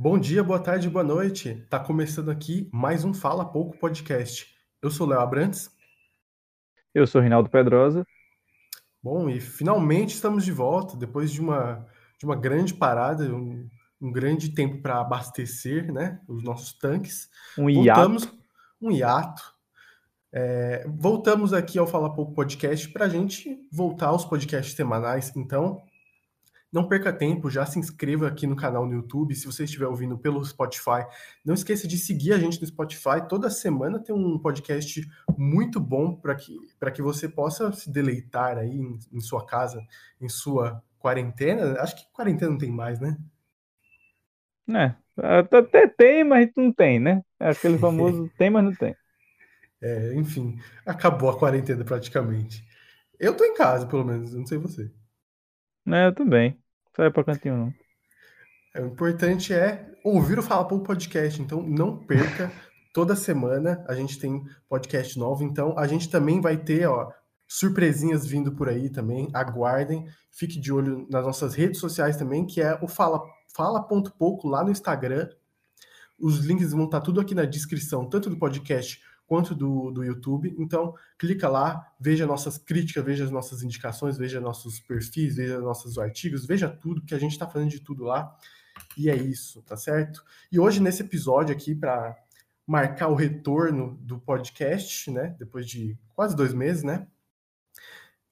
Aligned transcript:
Bom 0.00 0.16
dia, 0.16 0.44
boa 0.44 0.60
tarde, 0.60 0.88
boa 0.88 1.02
noite. 1.02 1.66
Tá 1.68 1.80
começando 1.80 2.30
aqui 2.30 2.70
mais 2.72 3.04
um 3.04 3.12
Fala 3.12 3.44
Pouco 3.44 3.76
podcast. 3.78 4.46
Eu 4.80 4.92
sou 4.92 5.08
Léo 5.08 5.18
Abrantes. 5.18 5.72
Eu 6.94 7.04
sou 7.04 7.20
Rinaldo 7.20 7.50
Pedrosa. 7.50 8.06
Bom, 9.02 9.28
e 9.28 9.40
finalmente 9.40 10.14
estamos 10.14 10.44
de 10.44 10.52
volta 10.52 10.96
depois 10.96 11.32
de 11.32 11.40
uma, 11.40 11.84
de 12.16 12.24
uma 12.24 12.36
grande 12.36 12.74
parada, 12.74 13.24
um, 13.24 13.68
um 14.00 14.12
grande 14.12 14.50
tempo 14.50 14.80
para 14.80 15.00
abastecer 15.00 15.92
né, 15.92 16.20
os 16.28 16.44
nossos 16.44 16.72
tanques. 16.74 17.28
Um 17.58 17.64
voltamos, 17.64 18.22
hiato. 18.22 18.38
Um 18.80 18.92
hiato. 18.92 19.42
É, 20.32 20.86
voltamos 20.86 21.52
aqui 21.52 21.76
ao 21.76 21.88
Fala 21.88 22.14
Pouco 22.14 22.34
Podcast 22.34 22.88
para 22.90 23.06
a 23.06 23.08
gente 23.08 23.66
voltar 23.72 24.06
aos 24.06 24.24
podcasts 24.24 24.76
semanais. 24.76 25.32
Então, 25.34 25.82
não 26.72 26.86
perca 26.86 27.12
tempo, 27.12 27.50
já 27.50 27.64
se 27.64 27.78
inscreva 27.78 28.28
aqui 28.28 28.46
no 28.46 28.54
canal 28.54 28.86
no 28.86 28.94
YouTube. 28.94 29.34
Se 29.34 29.46
você 29.46 29.64
estiver 29.64 29.86
ouvindo 29.86 30.18
pelo 30.18 30.44
Spotify, 30.44 31.06
não 31.44 31.54
esqueça 31.54 31.88
de 31.88 31.96
seguir 31.96 32.32
a 32.32 32.38
gente 32.38 32.60
no 32.60 32.66
Spotify. 32.66 33.26
Toda 33.28 33.48
semana 33.48 33.98
tem 33.98 34.14
um 34.14 34.38
podcast 34.38 35.06
muito 35.36 35.80
bom 35.80 36.14
para 36.14 36.34
que, 36.34 36.58
que 36.94 37.02
você 37.02 37.28
possa 37.28 37.72
se 37.72 37.90
deleitar 37.90 38.58
aí 38.58 38.70
em, 38.70 38.98
em 39.12 39.20
sua 39.20 39.46
casa, 39.46 39.80
em 40.20 40.28
sua 40.28 40.82
quarentena. 40.98 41.80
Acho 41.80 41.96
que 41.96 42.12
quarentena 42.12 42.50
não 42.50 42.58
tem 42.58 42.70
mais, 42.70 43.00
né? 43.00 43.16
É, 45.20 45.38
até 45.56 45.88
tem, 45.88 46.22
mas 46.22 46.50
não 46.54 46.72
tem, 46.72 47.00
né? 47.00 47.22
É 47.40 47.50
aquele 47.50 47.78
famoso 47.78 48.30
tem, 48.36 48.50
mas 48.50 48.64
não 48.64 48.74
tem. 48.74 48.94
É, 49.80 50.14
enfim, 50.14 50.58
acabou 50.84 51.30
a 51.30 51.38
quarentena 51.38 51.84
praticamente. 51.84 52.62
Eu 53.18 53.36
tô 53.36 53.44
em 53.44 53.54
casa, 53.54 53.86
pelo 53.86 54.04
menos, 54.04 54.34
não 54.34 54.46
sei 54.46 54.58
você. 54.58 54.90
É, 55.92 56.06
eu 56.06 56.14
também. 56.14 56.56
É 56.98 57.10
pra 57.10 57.24
cantinho, 57.24 57.56
não. 57.56 57.74
É, 58.74 58.82
o 58.82 58.86
importante 58.86 59.54
é 59.54 59.90
ouvir 60.04 60.38
o 60.38 60.42
Fala 60.42 60.66
Pouco 60.66 60.84
Podcast, 60.84 61.40
então 61.40 61.62
não 61.62 61.96
perca. 61.96 62.50
Toda 62.92 63.14
semana 63.14 63.84
a 63.88 63.94
gente 63.94 64.18
tem 64.18 64.42
podcast 64.68 65.18
novo, 65.18 65.44
então 65.44 65.78
a 65.78 65.86
gente 65.86 66.10
também 66.10 66.40
vai 66.40 66.56
ter, 66.56 66.86
ó, 66.86 67.12
surpresinhas 67.46 68.26
vindo 68.26 68.52
por 68.52 68.68
aí 68.68 68.90
também. 68.90 69.28
Aguardem, 69.32 70.06
fique 70.32 70.58
de 70.58 70.72
olho 70.72 71.06
nas 71.08 71.24
nossas 71.24 71.54
redes 71.54 71.78
sociais 71.78 72.16
também, 72.16 72.44
que 72.44 72.60
é 72.60 72.78
o 72.82 72.88
Fala 72.88 73.22
fala.pouco 73.54 74.48
lá 74.48 74.62
no 74.62 74.70
Instagram. 74.70 75.28
Os 76.18 76.44
links 76.44 76.72
vão 76.72 76.84
estar 76.84 77.00
tudo 77.00 77.20
aqui 77.20 77.34
na 77.34 77.44
descrição, 77.44 78.08
tanto 78.08 78.28
do 78.28 78.38
podcast 78.38 79.00
quanto 79.28 79.54
do, 79.54 79.90
do 79.90 80.02
YouTube. 80.02 80.56
Então, 80.58 80.94
clica 81.18 81.48
lá, 81.48 81.92
veja 82.00 82.26
nossas 82.26 82.56
críticas, 82.56 83.04
veja 83.04 83.24
as 83.24 83.30
nossas 83.30 83.62
indicações, 83.62 84.16
veja 84.16 84.40
nossos 84.40 84.80
perfis, 84.80 85.36
veja 85.36 85.60
nossos 85.60 85.98
artigos, 85.98 86.46
veja 86.46 86.68
tudo, 86.68 87.02
que 87.02 87.14
a 87.14 87.18
gente 87.18 87.32
está 87.32 87.46
fazendo 87.46 87.70
de 87.70 87.80
tudo 87.80 88.04
lá. 88.04 88.34
E 88.96 89.10
é 89.10 89.14
isso, 89.14 89.62
tá 89.62 89.76
certo? 89.76 90.24
E 90.50 90.58
hoje, 90.58 90.80
nesse 90.80 91.02
episódio 91.02 91.54
aqui, 91.54 91.74
para 91.74 92.16
marcar 92.66 93.08
o 93.08 93.14
retorno 93.14 93.98
do 94.00 94.18
podcast, 94.18 95.10
né? 95.10 95.36
Depois 95.38 95.68
de 95.68 95.98
quase 96.14 96.34
dois 96.34 96.54
meses, 96.54 96.82
né? 96.82 97.06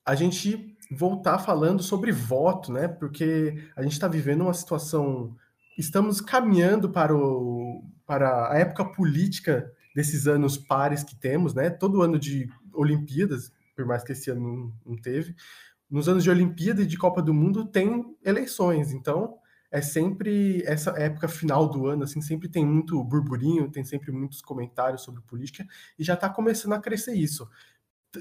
A 0.05 0.14
gente 0.14 0.78
voltar 0.91 1.38
falando 1.38 1.83
sobre 1.83 2.10
voto, 2.10 2.72
né? 2.72 2.88
Porque 2.88 3.69
a 3.77 3.83
gente 3.83 3.92
está 3.92 4.08
vivendo 4.08 4.42
uma 4.42 4.55
situação. 4.55 5.36
Estamos 5.77 6.22
caminhando 6.22 6.88
para, 6.88 7.14
o, 7.14 7.84
para 8.06 8.50
a 8.50 8.58
época 8.58 8.84
política 8.84 9.70
desses 9.97 10.27
anos 10.27 10.58
pares 10.58 11.02
que 11.02 11.16
temos, 11.16 11.55
né? 11.55 11.70
Todo 11.70 12.02
ano 12.02 12.19
de 12.19 12.47
Olimpíadas, 12.70 13.50
por 13.75 13.86
mais 13.86 14.05
que 14.05 14.12
esse 14.12 14.30
ano 14.30 14.42
não, 14.42 14.92
não 14.92 14.97
teve, 15.00 15.34
nos 15.88 16.06
anos 16.06 16.22
de 16.22 16.28
Olimpíada 16.28 16.83
e 16.83 16.86
de 16.86 16.98
Copa 16.98 17.22
do 17.22 17.33
Mundo 17.33 17.64
tem 17.64 18.05
eleições, 18.22 18.92
então 18.92 19.38
é 19.70 19.80
sempre 19.80 20.62
essa 20.66 20.91
época 20.91 21.28
final 21.28 21.66
do 21.66 21.86
ano, 21.86 22.05
assim, 22.05 22.20
sempre 22.20 22.47
tem 22.47 22.66
muito 22.66 23.03
burburinho, 23.03 23.70
tem 23.70 23.84
sempre 23.84 24.12
muitos 24.12 24.42
comentários 24.42 25.00
sobre 25.00 25.22
política 25.22 25.66
e 25.98 26.05
já 26.05 26.12
está 26.12 26.28
começando 26.28 26.75
a 26.75 26.78
crescer 26.78 27.14
isso 27.14 27.48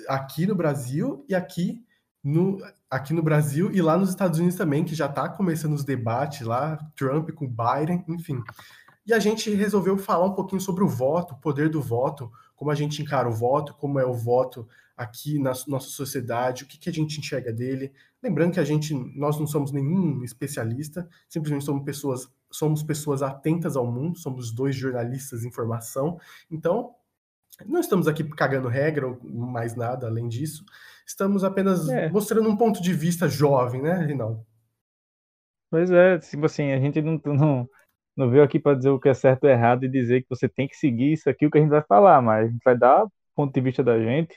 aqui 0.07 0.47
no 0.47 0.55
Brasil 0.55 1.25
e 1.27 1.35
aqui 1.35 1.83
no, 2.23 2.57
aqui 2.89 3.13
no 3.13 3.21
Brasil 3.21 3.69
e 3.73 3.81
lá 3.81 3.97
nos 3.97 4.09
Estados 4.09 4.39
Unidos 4.39 4.57
também, 4.57 4.85
que 4.85 4.95
já 4.95 5.07
está 5.07 5.27
começando 5.27 5.73
os 5.73 5.83
debates 5.83 6.41
lá, 6.41 6.77
Trump 6.95 7.31
com 7.31 7.47
Biden, 7.47 8.05
enfim. 8.07 8.41
E 9.05 9.13
a 9.13 9.19
gente 9.19 9.53
resolveu 9.53 9.97
falar 9.97 10.25
um 10.25 10.33
pouquinho 10.33 10.61
sobre 10.61 10.83
o 10.83 10.87
voto, 10.87 11.33
o 11.33 11.37
poder 11.37 11.69
do 11.69 11.81
voto, 11.81 12.31
como 12.55 12.71
a 12.71 12.75
gente 12.75 13.01
encara 13.01 13.29
o 13.29 13.33
voto, 13.33 13.73
como 13.75 13.99
é 13.99 14.05
o 14.05 14.13
voto 14.13 14.67
aqui 14.97 15.37
na 15.37 15.51
nossa 15.67 15.89
sociedade, 15.89 16.63
o 16.63 16.67
que, 16.67 16.79
que 16.79 16.89
a 16.89 16.93
gente 16.93 17.19
enxerga 17.19 17.51
dele. 17.51 17.91
Lembrando 18.23 18.53
que 18.53 18.59
a 18.59 18.63
gente, 18.63 18.93
nós 19.15 19.37
não 19.37 19.45
somos 19.45 19.71
nenhum 19.71 20.23
especialista, 20.23 21.07
simplesmente 21.27 21.65
somos 21.65 21.83
pessoas, 21.83 22.29
somos 22.49 22.81
pessoas 22.81 23.21
atentas 23.21 23.75
ao 23.75 23.85
mundo, 23.85 24.17
somos 24.17 24.51
dois 24.51 24.75
jornalistas 24.75 25.41
de 25.41 25.47
informação. 25.47 26.19
Então, 26.49 26.95
não 27.65 27.79
estamos 27.79 28.07
aqui 28.07 28.23
cagando 28.23 28.67
regra 28.67 29.07
ou 29.07 29.19
mais 29.23 29.75
nada 29.75 30.07
além 30.07 30.27
disso. 30.27 30.65
Estamos 31.05 31.43
apenas 31.43 31.87
é. 31.89 32.09
mostrando 32.09 32.49
um 32.49 32.57
ponto 32.57 32.81
de 32.81 32.93
vista 32.93 33.29
jovem, 33.29 33.81
né, 33.81 34.03
Rinaldo? 34.05 34.45
Pois 35.69 35.91
é, 35.91 36.17
tipo 36.19 36.45
assim, 36.45 36.71
a 36.71 36.79
gente 36.79 37.01
não, 37.01 37.21
não, 37.25 37.69
não 38.15 38.29
veio 38.29 38.43
aqui 38.43 38.59
para 38.59 38.75
dizer 38.75 38.89
o 38.89 38.99
que 38.99 39.09
é 39.09 39.13
certo 39.13 39.43
ou 39.43 39.49
errado 39.49 39.85
e 39.85 39.89
dizer 39.89 40.21
que 40.21 40.29
você 40.29 40.47
tem 40.47 40.67
que 40.67 40.75
seguir 40.75 41.13
isso 41.13 41.29
aqui, 41.29 41.45
o 41.45 41.51
que 41.51 41.57
a 41.57 41.61
gente 41.61 41.69
vai 41.69 41.83
falar, 41.83 42.21
mas 42.21 42.47
a 42.47 42.51
gente 42.51 42.63
vai 42.63 42.77
dar 42.77 43.05
ponto 43.35 43.53
de 43.53 43.61
vista 43.61 43.83
da 43.83 43.99
gente. 43.99 44.33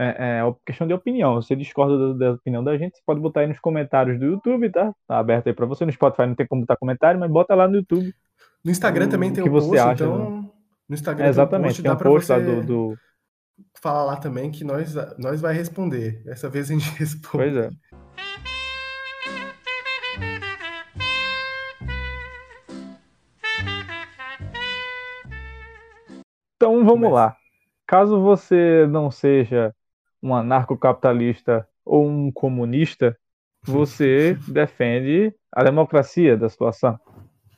É, 0.00 0.38
é 0.40 0.54
questão 0.64 0.86
de 0.86 0.94
opinião. 0.94 1.34
Você 1.42 1.56
discorda 1.56 2.14
da, 2.14 2.26
da, 2.26 2.32
opinião 2.34 2.62
da 2.62 2.78
gente, 2.78 2.96
você 2.96 3.02
pode 3.04 3.20
botar 3.20 3.40
aí 3.40 3.48
nos 3.48 3.58
comentários 3.58 4.18
do 4.18 4.26
YouTube, 4.26 4.70
tá? 4.70 4.94
Tá 5.08 5.18
aberto 5.18 5.48
aí 5.48 5.52
para 5.52 5.66
você. 5.66 5.84
No 5.84 5.92
Spotify 5.92 6.26
não 6.26 6.36
tem 6.36 6.46
como 6.46 6.62
botar 6.62 6.76
comentário, 6.76 7.18
mas 7.18 7.30
bota 7.30 7.54
lá 7.54 7.66
no 7.66 7.76
YouTube. 7.76 8.14
No 8.64 8.70
Instagram 8.70 9.06
o, 9.06 9.08
também 9.08 9.32
tem 9.32 9.42
o 9.42 9.44
que 9.44 9.50
um 9.50 9.52
você 9.52 9.68
post, 9.68 9.80
acha, 9.80 10.04
então. 10.04 10.42
Né? 10.42 10.48
No 10.88 10.94
Instagram 10.94 11.26
é, 11.26 11.28
exatamente, 11.28 11.82
tem 11.82 11.90
um 11.90 11.96
post, 11.96 12.26
tem 12.28 12.36
um 12.36 12.44
post 12.44 12.54
lá 12.54 12.60
do, 12.60 12.66
do. 12.66 12.98
Falar 13.82 14.04
lá 14.04 14.16
também 14.16 14.52
que 14.52 14.62
nós, 14.62 14.94
nós 15.18 15.40
vai 15.40 15.52
responder. 15.52 16.22
Dessa 16.24 16.48
vez 16.48 16.70
a 16.70 16.74
gente 16.74 16.90
responde. 16.96 17.30
Pois 17.32 17.56
é. 17.56 17.70
Então 26.68 26.84
vamos 26.84 27.10
lá. 27.10 27.34
Caso 27.86 28.20
você 28.20 28.86
não 28.88 29.10
seja 29.10 29.74
um 30.22 30.34
anarcocapitalista 30.34 31.66
ou 31.82 32.06
um 32.06 32.30
comunista, 32.30 33.18
você 33.64 34.36
defende 34.46 35.34
a 35.50 35.64
democracia 35.64 36.36
da 36.36 36.46
situação, 36.46 37.00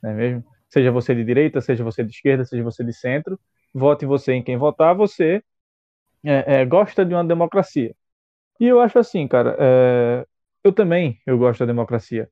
não 0.00 0.10
é 0.10 0.14
mesmo? 0.14 0.44
Seja 0.68 0.92
você 0.92 1.12
de 1.12 1.24
direita, 1.24 1.60
seja 1.60 1.82
você 1.82 2.04
de 2.04 2.12
esquerda, 2.12 2.44
seja 2.44 2.62
você 2.62 2.84
de 2.84 2.92
centro, 2.92 3.36
vote 3.74 4.06
você 4.06 4.34
em 4.34 4.44
quem 4.44 4.56
votar, 4.56 4.94
você 4.94 5.42
é, 6.24 6.60
é, 6.60 6.64
gosta 6.64 7.04
de 7.04 7.12
uma 7.12 7.24
democracia. 7.24 7.92
E 8.60 8.66
eu 8.66 8.80
acho 8.80 8.96
assim, 8.96 9.26
cara, 9.26 9.56
é, 9.58 10.24
eu 10.62 10.72
também 10.72 11.20
eu 11.26 11.36
gosto 11.36 11.58
da 11.58 11.66
democracia, 11.66 12.30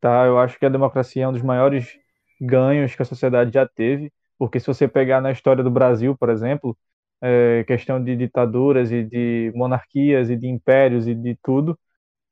tá? 0.00 0.24
Eu 0.24 0.38
acho 0.38 0.58
que 0.58 0.64
a 0.64 0.70
democracia 0.70 1.24
é 1.24 1.28
um 1.28 1.32
dos 1.32 1.42
maiores 1.42 1.98
ganhos 2.40 2.94
que 2.94 3.02
a 3.02 3.04
sociedade 3.04 3.52
já 3.52 3.68
teve 3.68 4.10
porque 4.38 4.60
se 4.60 4.66
você 4.66 4.88
pegar 4.88 5.20
na 5.20 5.32
história 5.32 5.62
do 5.64 5.70
Brasil, 5.70 6.16
por 6.16 6.30
exemplo, 6.30 6.76
é, 7.20 7.64
questão 7.64 8.02
de 8.02 8.16
ditaduras 8.16 8.92
e 8.92 9.04
de 9.04 9.52
monarquias 9.54 10.30
e 10.30 10.36
de 10.36 10.48
impérios 10.48 11.08
e 11.08 11.14
de 11.14 11.36
tudo, 11.42 11.78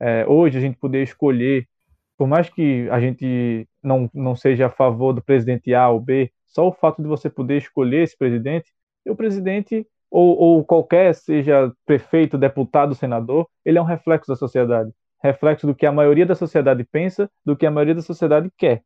é, 0.01 0.27
hoje 0.27 0.59
a 0.59 0.61
gente 0.61 0.79
poder 0.79 1.03
escolher, 1.03 1.69
por 2.17 2.29
mais 2.29 2.49
que 2.49 2.89
a 2.91 3.01
gente 3.01 3.69
não, 3.83 4.11
não 4.15 4.37
seja 4.37 4.67
a 4.67 4.71
favor 4.71 5.13
do 5.13 5.23
presidente 5.23 5.75
A 5.75 5.89
ou 5.89 6.01
B, 6.01 6.33
só 6.47 6.69
o 6.69 6.73
fato 6.73 7.03
de 7.03 7.09
você 7.09 7.29
poder 7.31 7.59
escolher 7.59 8.03
esse 8.05 8.17
presidente, 8.17 8.73
e 9.05 9.11
o 9.11 9.17
presidente 9.17 9.87
ou, 10.11 10.37
ou 10.39 10.65
qualquer, 10.65 11.15
seja 11.15 11.73
prefeito, 11.85 12.39
deputado, 12.39 12.95
senador, 12.95 13.49
ele 13.65 13.79
é 13.79 13.83
um 13.83 13.85
reflexo 13.85 14.29
da 14.29 14.37
sociedade, 14.37 14.91
reflexo 15.23 15.67
do 15.67 15.75
que 15.75 15.87
a 15.87 15.93
maioria 15.93 16.27
da 16.27 16.35
sociedade 16.35 16.85
pensa, 16.85 17.31
do 17.45 17.57
que 17.57 17.67
a 17.67 17.71
maioria 17.71 17.95
da 17.95 18.03
sociedade 18.03 18.51
quer. 18.57 18.83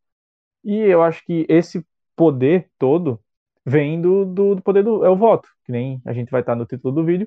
E 0.65 0.77
eu 0.79 1.03
acho 1.03 1.25
que 1.25 1.47
esse 1.49 1.85
poder 2.21 2.71
todo 2.79 3.19
vem 3.65 3.99
do, 3.99 4.27
do, 4.27 4.55
do, 4.57 4.63
poder 4.63 4.85
do 4.85 5.03
é 5.07 5.09
o 5.09 5.17
voto, 5.17 5.49
que 5.65 5.73
nem 5.73 6.03
a 6.05 6.13
gente 6.13 6.31
vai 6.31 6.43
estar 6.43 6.55
no 6.55 6.67
título 6.67 6.95
do 6.95 7.05
vídeo, 7.05 7.27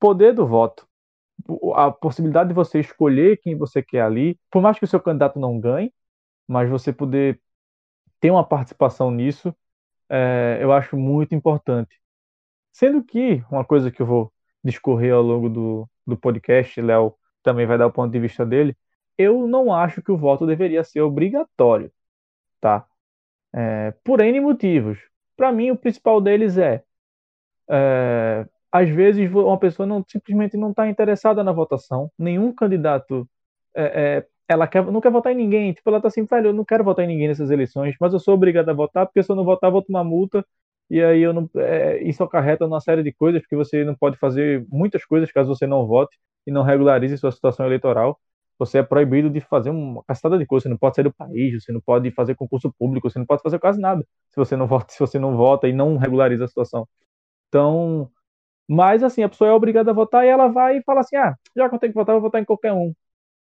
poder 0.00 0.34
do 0.34 0.44
voto. 0.44 0.84
A 1.76 1.92
possibilidade 1.92 2.48
de 2.48 2.54
você 2.54 2.80
escolher 2.80 3.38
quem 3.40 3.56
você 3.56 3.82
quer 3.82 4.02
ali, 4.02 4.38
por 4.50 4.60
mais 4.60 4.78
que 4.78 4.84
o 4.84 4.88
seu 4.88 5.00
candidato 5.00 5.38
não 5.38 5.60
ganhe, 5.60 5.94
mas 6.48 6.68
você 6.68 6.92
poder 6.92 7.40
ter 8.20 8.32
uma 8.32 8.44
participação 8.44 9.12
nisso, 9.12 9.54
é, 10.08 10.58
eu 10.60 10.72
acho 10.72 10.96
muito 10.96 11.34
importante. 11.36 12.00
Sendo 12.72 13.04
que, 13.04 13.44
uma 13.50 13.64
coisa 13.64 13.90
que 13.92 14.02
eu 14.02 14.06
vou 14.06 14.32
discorrer 14.64 15.14
ao 15.14 15.22
longo 15.22 15.48
do, 15.48 15.90
do 16.06 16.16
podcast, 16.16 16.80
Léo 16.80 17.14
também 17.44 17.66
vai 17.66 17.78
dar 17.78 17.86
o 17.88 17.92
ponto 17.92 18.12
de 18.12 18.20
vista 18.20 18.46
dele, 18.46 18.76
eu 19.18 19.46
não 19.48 19.72
acho 19.74 20.02
que 20.02 20.12
o 20.12 20.18
voto 20.18 20.46
deveria 20.46 20.84
ser 20.84 21.00
obrigatório, 21.02 21.92
tá? 22.60 22.86
É, 23.54 23.92
por 24.04 24.20
N 24.20 24.40
motivos. 24.40 24.98
Para 25.36 25.52
mim, 25.52 25.70
o 25.70 25.76
principal 25.76 26.20
deles 26.20 26.58
é, 26.58 26.82
é, 27.70 28.46
às 28.70 28.88
vezes 28.88 29.30
uma 29.32 29.58
pessoa 29.58 29.86
não 29.86 30.04
simplesmente 30.06 30.56
não 30.56 30.70
está 30.70 30.88
interessada 30.88 31.44
na 31.44 31.52
votação, 31.52 32.10
nenhum 32.18 32.52
candidato 32.52 33.28
é, 33.74 33.82
é, 34.18 34.26
ela 34.48 34.66
quer, 34.66 34.84
não 34.84 35.00
quer 35.00 35.10
votar 35.10 35.32
em 35.32 35.36
ninguém. 35.36 35.72
Tipo, 35.72 35.90
ela 35.90 36.00
tá 36.00 36.08
assim, 36.08 36.24
velho, 36.24 36.48
eu 36.48 36.52
não 36.52 36.64
quero 36.64 36.84
votar 36.84 37.04
em 37.04 37.08
ninguém 37.08 37.28
nessas 37.28 37.50
eleições, 37.50 37.94
mas 38.00 38.12
eu 38.12 38.18
sou 38.20 38.34
obrigada 38.34 38.70
a 38.72 38.74
votar, 38.74 39.06
porque 39.06 39.22
se 39.22 39.30
eu 39.30 39.36
não 39.36 39.44
votar, 39.44 39.68
eu 39.68 39.72
vou 39.72 39.82
tomar 39.82 40.04
multa. 40.04 40.44
E 40.90 41.02
aí 41.02 41.22
eu 41.22 41.32
não, 41.32 41.48
é, 41.56 42.02
isso 42.02 42.22
acarreta 42.22 42.66
uma 42.66 42.80
série 42.80 43.02
de 43.02 43.12
coisas, 43.12 43.40
porque 43.42 43.56
você 43.56 43.84
não 43.84 43.94
pode 43.94 44.18
fazer 44.18 44.66
muitas 44.70 45.04
coisas 45.04 45.32
caso 45.32 45.54
você 45.54 45.66
não 45.66 45.86
vote 45.86 46.18
e 46.46 46.50
não 46.50 46.62
regularize 46.62 47.16
sua 47.18 47.32
situação 47.32 47.64
eleitoral. 47.66 48.20
Você 48.66 48.78
é 48.78 48.82
proibido 48.82 49.30
de 49.30 49.40
fazer 49.40 49.70
uma 49.70 50.02
castada 50.04 50.38
de 50.38 50.46
coisas, 50.46 50.64
você 50.64 50.68
não 50.68 50.78
pode 50.78 50.96
sair 50.96 51.04
do 51.04 51.12
país, 51.12 51.62
você 51.64 51.72
não 51.72 51.80
pode 51.80 52.10
fazer 52.12 52.34
concurso 52.36 52.72
público, 52.78 53.10
você 53.10 53.18
não 53.18 53.26
pode 53.26 53.42
fazer 53.42 53.58
quase 53.58 53.80
nada 53.80 54.06
se 54.30 54.36
você 54.36 54.56
não 54.56 54.66
vota, 54.66 54.86
se 54.92 54.98
você 55.00 55.18
não 55.18 55.36
vota 55.36 55.68
e 55.68 55.72
não 55.72 55.96
regulariza 55.96 56.44
a 56.44 56.48
situação. 56.48 56.88
Então, 57.48 58.10
mas 58.68 59.02
assim, 59.04 59.22
a 59.24 59.28
pessoa 59.28 59.50
é 59.50 59.54
obrigada 59.54 59.90
a 59.92 59.94
votar 59.94 60.24
e 60.26 60.28
ela 60.28 60.48
vai 60.48 60.78
e 60.78 60.82
fala 60.84 61.00
assim: 61.00 61.16
"Ah, 61.16 61.36
já 61.56 61.68
que 61.68 61.74
eu 61.74 61.80
tenho 61.80 61.92
que 61.92 61.98
votar, 61.98 62.14
vou 62.14 62.22
votar 62.22 62.40
em 62.42 62.44
qualquer 62.46 62.72
um". 62.74 62.94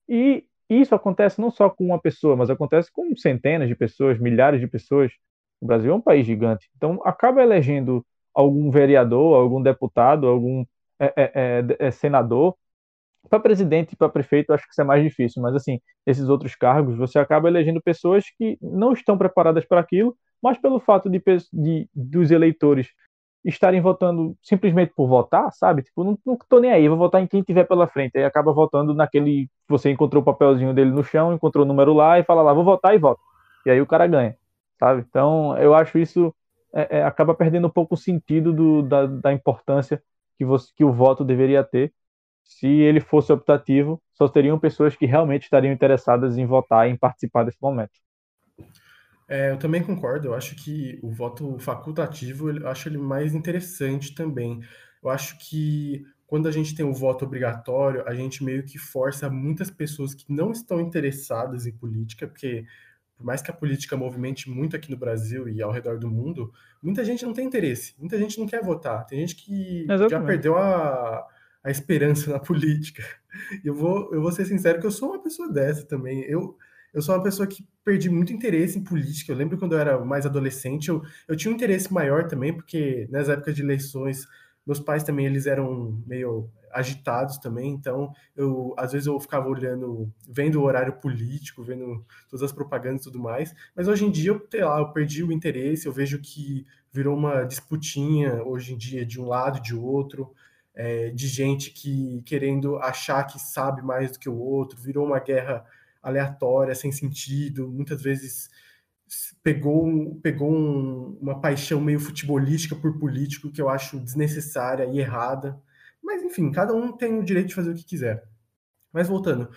E 0.08 0.44
isso 0.68 0.94
acontece 0.94 1.40
não 1.40 1.50
só 1.50 1.68
com 1.70 1.84
uma 1.84 2.00
pessoa, 2.00 2.36
mas 2.36 2.50
acontece 2.50 2.90
com 2.92 3.14
centenas 3.16 3.68
de 3.68 3.74
pessoas, 3.76 4.18
milhares 4.18 4.60
de 4.60 4.66
pessoas. 4.68 5.12
O 5.60 5.66
Brasil 5.66 5.92
é 5.92 5.94
um 5.94 6.00
país 6.00 6.26
gigante. 6.26 6.70
Então, 6.76 7.00
acaba 7.04 7.42
elegendo 7.42 8.04
algum 8.34 8.70
vereador, 8.70 9.36
algum 9.36 9.62
deputado, 9.62 10.26
algum 10.26 10.64
é, 10.98 11.62
é, 11.70 11.86
é 11.88 11.90
senador. 11.90 12.56
Para 13.28 13.40
presidente 13.40 13.92
e 13.92 13.96
para 13.96 14.08
prefeito, 14.08 14.52
acho 14.52 14.64
que 14.64 14.72
isso 14.72 14.80
é 14.80 14.84
mais 14.84 15.02
difícil, 15.02 15.42
mas 15.42 15.54
assim, 15.54 15.78
esses 16.06 16.28
outros 16.28 16.54
cargos, 16.54 16.96
você 16.96 17.18
acaba 17.18 17.48
elegendo 17.48 17.80
pessoas 17.82 18.24
que 18.36 18.58
não 18.60 18.92
estão 18.92 19.16
preparadas 19.16 19.64
para 19.64 19.80
aquilo, 19.80 20.16
mas 20.42 20.58
pelo 20.58 20.80
fato 20.80 21.10
de, 21.10 21.22
de 21.52 21.88
dos 21.94 22.30
eleitores 22.30 22.88
estarem 23.44 23.80
votando 23.80 24.36
simplesmente 24.42 24.92
por 24.94 25.06
votar, 25.06 25.50
sabe? 25.52 25.82
Tipo, 25.82 26.04
não, 26.04 26.18
não 26.24 26.36
tô 26.48 26.60
nem 26.60 26.72
aí, 26.72 26.88
vou 26.88 26.98
votar 26.98 27.22
em 27.22 27.26
quem 27.26 27.42
tiver 27.42 27.64
pela 27.64 27.86
frente. 27.86 28.16
Aí 28.16 28.24
acaba 28.24 28.52
votando 28.52 28.94
naquele. 28.94 29.48
Você 29.68 29.90
encontrou 29.90 30.22
o 30.22 30.24
papelzinho 30.24 30.74
dele 30.74 30.90
no 30.90 31.02
chão, 31.02 31.32
encontrou 31.32 31.64
o 31.64 31.68
número 31.68 31.92
lá 31.94 32.18
e 32.18 32.24
fala 32.24 32.42
lá, 32.42 32.52
vou 32.52 32.64
votar 32.64 32.94
e 32.94 32.98
vota. 32.98 33.20
E 33.66 33.70
aí 33.70 33.80
o 33.80 33.86
cara 33.86 34.06
ganha, 34.06 34.36
sabe? 34.78 35.04
Então 35.08 35.56
eu 35.58 35.74
acho 35.74 35.98
isso 35.98 36.34
é, 36.74 36.98
é, 36.98 37.04
acaba 37.04 37.34
perdendo 37.34 37.66
um 37.66 37.70
pouco 37.70 37.94
o 37.94 37.98
sentido 37.98 38.52
do, 38.52 38.82
da, 38.82 39.06
da 39.06 39.32
importância 39.32 40.02
que, 40.38 40.44
você, 40.44 40.72
que 40.76 40.84
o 40.84 40.92
voto 40.92 41.24
deveria 41.24 41.64
ter. 41.64 41.92
Se 42.42 42.66
ele 42.66 43.00
fosse 43.00 43.32
optativo, 43.32 44.02
só 44.12 44.28
teriam 44.28 44.58
pessoas 44.58 44.96
que 44.96 45.06
realmente 45.06 45.44
estariam 45.44 45.72
interessadas 45.72 46.36
em 46.36 46.46
votar 46.46 46.88
e 46.88 46.92
em 46.92 46.96
participar 46.96 47.44
desse 47.44 47.58
momento. 47.60 47.92
É, 49.28 49.52
eu 49.52 49.58
também 49.58 49.82
concordo. 49.82 50.28
Eu 50.28 50.34
acho 50.34 50.56
que 50.56 50.98
o 51.02 51.10
voto 51.10 51.58
facultativo, 51.58 52.50
eu 52.50 52.68
acho 52.68 52.88
ele 52.88 52.98
mais 52.98 53.34
interessante 53.34 54.14
também. 54.14 54.60
Eu 55.02 55.08
acho 55.08 55.38
que 55.38 56.04
quando 56.26 56.48
a 56.48 56.52
gente 56.52 56.74
tem 56.74 56.84
o 56.84 56.92
voto 56.92 57.24
obrigatório, 57.24 58.06
a 58.06 58.14
gente 58.14 58.44
meio 58.44 58.64
que 58.64 58.78
força 58.78 59.30
muitas 59.30 59.70
pessoas 59.70 60.14
que 60.14 60.32
não 60.32 60.52
estão 60.52 60.80
interessadas 60.80 61.66
em 61.66 61.72
política, 61.72 62.26
porque 62.26 62.64
por 63.16 63.24
mais 63.24 63.42
que 63.42 63.50
a 63.50 63.54
política 63.54 63.96
movimente 63.96 64.48
muito 64.48 64.74
aqui 64.74 64.90
no 64.90 64.96
Brasil 64.96 65.48
e 65.48 65.60
ao 65.60 65.70
redor 65.70 65.98
do 65.98 66.08
mundo, 66.08 66.52
muita 66.82 67.04
gente 67.04 67.24
não 67.24 67.32
tem 67.32 67.46
interesse, 67.46 67.94
muita 67.98 68.18
gente 68.18 68.38
não 68.38 68.46
quer 68.46 68.62
votar. 68.62 69.04
Tem 69.06 69.20
gente 69.20 69.36
que 69.36 69.82
Exatamente. 69.82 70.10
já 70.10 70.20
perdeu 70.20 70.56
a, 70.56 71.26
a 71.62 71.70
esperança 71.70 72.30
na 72.30 72.38
política. 72.38 73.02
Eu 73.64 73.74
vou, 73.74 74.12
eu 74.12 74.20
vou 74.20 74.32
ser 74.32 74.44
sincero 74.44 74.80
que 74.80 74.86
eu 74.86 74.90
sou 74.90 75.10
uma 75.10 75.22
pessoa 75.22 75.52
dessa 75.52 75.84
também. 75.84 76.22
Eu, 76.22 76.56
eu 76.92 77.02
sou 77.02 77.14
uma 77.14 77.22
pessoa 77.22 77.46
que 77.46 77.66
perdi 77.84 78.10
muito 78.10 78.32
interesse 78.32 78.78
em 78.78 78.84
política. 78.84 79.32
Eu 79.32 79.36
lembro 79.36 79.58
quando 79.58 79.72
eu 79.72 79.78
era 79.78 80.04
mais 80.04 80.26
adolescente, 80.26 80.88
eu, 80.88 81.02
eu 81.28 81.36
tinha 81.36 81.52
um 81.52 81.54
interesse 81.54 81.92
maior 81.92 82.26
também, 82.26 82.52
porque 82.52 83.06
nas 83.10 83.28
épocas 83.28 83.54
de 83.54 83.62
eleições, 83.62 84.26
meus 84.66 84.80
pais 84.80 85.02
também 85.02 85.26
eles 85.26 85.46
eram 85.46 86.02
meio 86.06 86.50
agitados 86.72 87.38
também, 87.38 87.72
então 87.72 88.12
eu 88.36 88.74
às 88.76 88.92
vezes 88.92 89.06
eu 89.08 89.18
ficava 89.18 89.48
olhando, 89.48 90.08
vendo 90.28 90.60
o 90.60 90.62
horário 90.62 90.92
político, 90.92 91.64
vendo 91.64 92.04
todas 92.28 92.44
as 92.44 92.52
propagandas 92.52 93.02
e 93.02 93.04
tudo 93.04 93.18
mais, 93.18 93.52
mas 93.74 93.88
hoje 93.88 94.04
em 94.04 94.10
dia 94.10 94.30
eu, 94.30 94.46
sei 94.48 94.64
lá, 94.64 94.78
eu 94.78 94.92
perdi 94.92 95.24
o 95.24 95.32
interesse, 95.32 95.86
eu 95.86 95.92
vejo 95.92 96.20
que 96.20 96.64
virou 96.92 97.16
uma 97.16 97.42
disputinha 97.42 98.42
hoje 98.44 98.74
em 98.74 98.76
dia 98.76 99.04
de 99.04 99.20
um 99.20 99.26
lado 99.26 99.60
de 99.60 99.74
outro, 99.74 100.32
é, 100.74 101.10
de 101.10 101.26
gente 101.26 101.70
que 101.70 102.22
querendo 102.24 102.76
achar 102.78 103.24
que 103.24 103.38
sabe 103.38 103.82
mais 103.82 104.12
do 104.12 104.18
que 104.18 104.28
o 104.28 104.38
outro, 104.38 104.80
virou 104.80 105.06
uma 105.06 105.18
guerra 105.18 105.64
aleatória, 106.02 106.74
sem 106.74 106.90
sentido, 106.92 107.68
muitas 107.68 108.02
vezes 108.02 108.48
pegou, 109.42 110.16
pegou 110.22 110.52
um, 110.52 111.18
uma 111.20 111.40
paixão 111.40 111.80
meio 111.80 112.00
futebolística 112.00 112.74
por 112.76 112.98
político 112.98 113.50
que 113.50 113.60
eu 113.60 113.68
acho 113.68 114.00
desnecessária 114.00 114.84
e 114.84 114.98
errada. 114.98 115.60
Mas, 116.02 116.22
enfim, 116.22 116.50
cada 116.50 116.74
um 116.74 116.92
tem 116.92 117.18
o 117.18 117.24
direito 117.24 117.48
de 117.48 117.54
fazer 117.54 117.70
o 117.70 117.74
que 117.74 117.84
quiser. 117.84 118.24
Mas 118.92 119.08
voltando, 119.08 119.50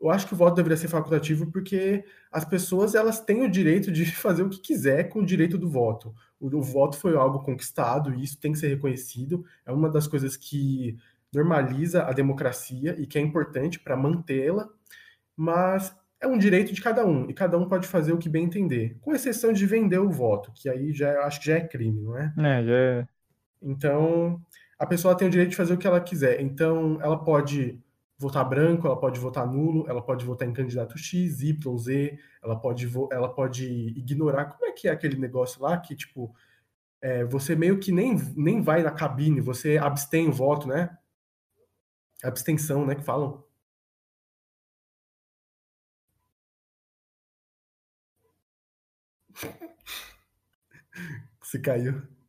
eu 0.00 0.10
acho 0.10 0.26
que 0.26 0.34
o 0.34 0.36
voto 0.36 0.56
deveria 0.56 0.76
ser 0.76 0.88
facultativo 0.88 1.50
porque 1.50 2.04
as 2.32 2.44
pessoas 2.44 2.94
elas 2.94 3.20
têm 3.20 3.42
o 3.42 3.50
direito 3.50 3.92
de 3.92 4.06
fazer 4.10 4.42
o 4.42 4.48
que 4.48 4.60
quiser 4.60 5.08
com 5.08 5.20
o 5.20 5.26
direito 5.26 5.58
do 5.58 5.68
voto. 5.68 6.14
O, 6.40 6.46
o 6.56 6.62
voto 6.62 6.96
foi 6.96 7.16
algo 7.16 7.40
conquistado 7.44 8.14
e 8.14 8.24
isso 8.24 8.40
tem 8.40 8.52
que 8.52 8.58
ser 8.58 8.68
reconhecido. 8.68 9.44
É 9.64 9.72
uma 9.72 9.88
das 9.88 10.06
coisas 10.06 10.36
que 10.36 10.96
normaliza 11.32 12.04
a 12.04 12.12
democracia 12.12 12.96
e 12.98 13.06
que 13.06 13.18
é 13.18 13.20
importante 13.20 13.78
para 13.78 13.96
mantê-la 13.96 14.68
mas 15.40 15.96
é 16.20 16.26
um 16.26 16.36
direito 16.36 16.70
de 16.74 16.82
cada 16.82 17.06
um, 17.06 17.28
e 17.30 17.32
cada 17.32 17.56
um 17.56 17.66
pode 17.66 17.88
fazer 17.88 18.12
o 18.12 18.18
que 18.18 18.28
bem 18.28 18.44
entender, 18.44 18.98
com 19.00 19.14
exceção 19.14 19.54
de 19.54 19.64
vender 19.64 19.98
o 19.98 20.10
voto, 20.10 20.52
que 20.52 20.68
aí 20.68 20.92
já 20.92 21.08
é, 21.08 21.16
acho 21.24 21.40
que 21.40 21.46
já 21.46 21.56
é 21.56 21.66
crime, 21.66 22.02
não 22.02 22.18
é? 22.18 22.30
É, 22.36 22.62
já 22.62 22.74
é. 22.74 23.08
Então, 23.62 24.38
a 24.78 24.84
pessoa 24.84 25.16
tem 25.16 25.28
o 25.28 25.30
direito 25.30 25.50
de 25.50 25.56
fazer 25.56 25.72
o 25.72 25.78
que 25.78 25.86
ela 25.86 25.98
quiser. 25.98 26.42
Então, 26.42 26.98
ela 27.00 27.24
pode 27.24 27.78
votar 28.20 28.46
branco, 28.46 28.86
ela 28.86 29.00
pode 29.00 29.18
votar 29.18 29.46
nulo, 29.46 29.86
ela 29.88 30.02
pode 30.02 30.26
votar 30.26 30.46
em 30.46 30.52
candidato 30.52 30.98
X, 30.98 31.40
Y, 31.42 31.78
Z, 31.78 32.18
ela 32.42 32.60
pode, 32.60 32.86
ela 33.10 33.32
pode 33.32 33.64
ignorar. 33.98 34.44
Como 34.44 34.66
é 34.66 34.72
que 34.72 34.88
é 34.88 34.90
aquele 34.92 35.16
negócio 35.18 35.62
lá 35.62 35.78
que, 35.78 35.96
tipo, 35.96 36.34
é, 37.00 37.24
você 37.24 37.56
meio 37.56 37.80
que 37.80 37.90
nem, 37.90 38.16
nem 38.36 38.60
vai 38.62 38.82
na 38.82 38.90
cabine, 38.92 39.40
você 39.40 39.78
abstém 39.78 40.28
o 40.28 40.32
voto, 40.32 40.68
né? 40.68 40.96
Abstenção, 42.22 42.86
né? 42.86 42.94
Que 42.94 43.02
falam. 43.02 43.42
Se 51.42 51.58
caiu. 51.58 52.19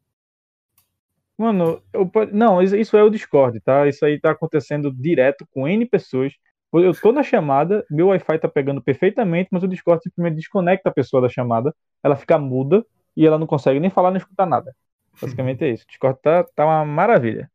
Mano, 1.41 1.81
eu, 1.91 2.11
não, 2.31 2.61
isso 2.61 2.95
é 2.95 3.03
o 3.03 3.09
Discord, 3.09 3.59
tá? 3.61 3.87
Isso 3.87 4.05
aí 4.05 4.19
tá 4.19 4.29
acontecendo 4.29 4.93
direto 4.93 5.43
com 5.51 5.67
N 5.67 5.83
pessoas. 5.87 6.33
Eu 6.71 6.93
tô 6.93 7.11
na 7.11 7.23
chamada, 7.23 7.83
meu 7.89 8.09
Wi-Fi 8.09 8.37
tá 8.37 8.47
pegando 8.47 8.79
perfeitamente, 8.79 9.49
mas 9.51 9.63
o 9.63 9.67
Discord 9.67 10.03
simplesmente 10.03 10.35
desconecta 10.35 10.89
a 10.89 10.93
pessoa 10.93 11.19
da 11.19 11.27
chamada, 11.27 11.75
ela 12.03 12.15
fica 12.15 12.37
muda 12.37 12.85
e 13.17 13.25
ela 13.25 13.39
não 13.39 13.47
consegue 13.47 13.79
nem 13.79 13.89
falar 13.89 14.11
nem 14.11 14.19
escutar 14.19 14.45
nada. 14.45 14.75
Basicamente 15.19 15.63
é 15.63 15.69
isso. 15.69 15.83
O 15.83 15.87
Discord 15.87 16.19
tá, 16.21 16.43
tá 16.55 16.63
uma 16.63 16.85
maravilha. 16.85 17.49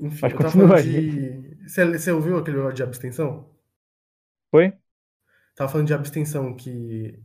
Enfim, 0.00 0.20
mas 0.22 0.32
continua 0.32 0.82
de... 0.82 1.58
Você, 1.66 1.84
você 1.84 2.12
ouviu 2.12 2.38
aquele 2.38 2.56
negócio 2.56 2.76
de 2.76 2.82
abstenção? 2.82 3.46
Foi? 4.50 4.72
Tava 5.54 5.70
falando 5.70 5.86
de 5.86 5.94
abstenção, 5.94 6.56
que 6.56 7.20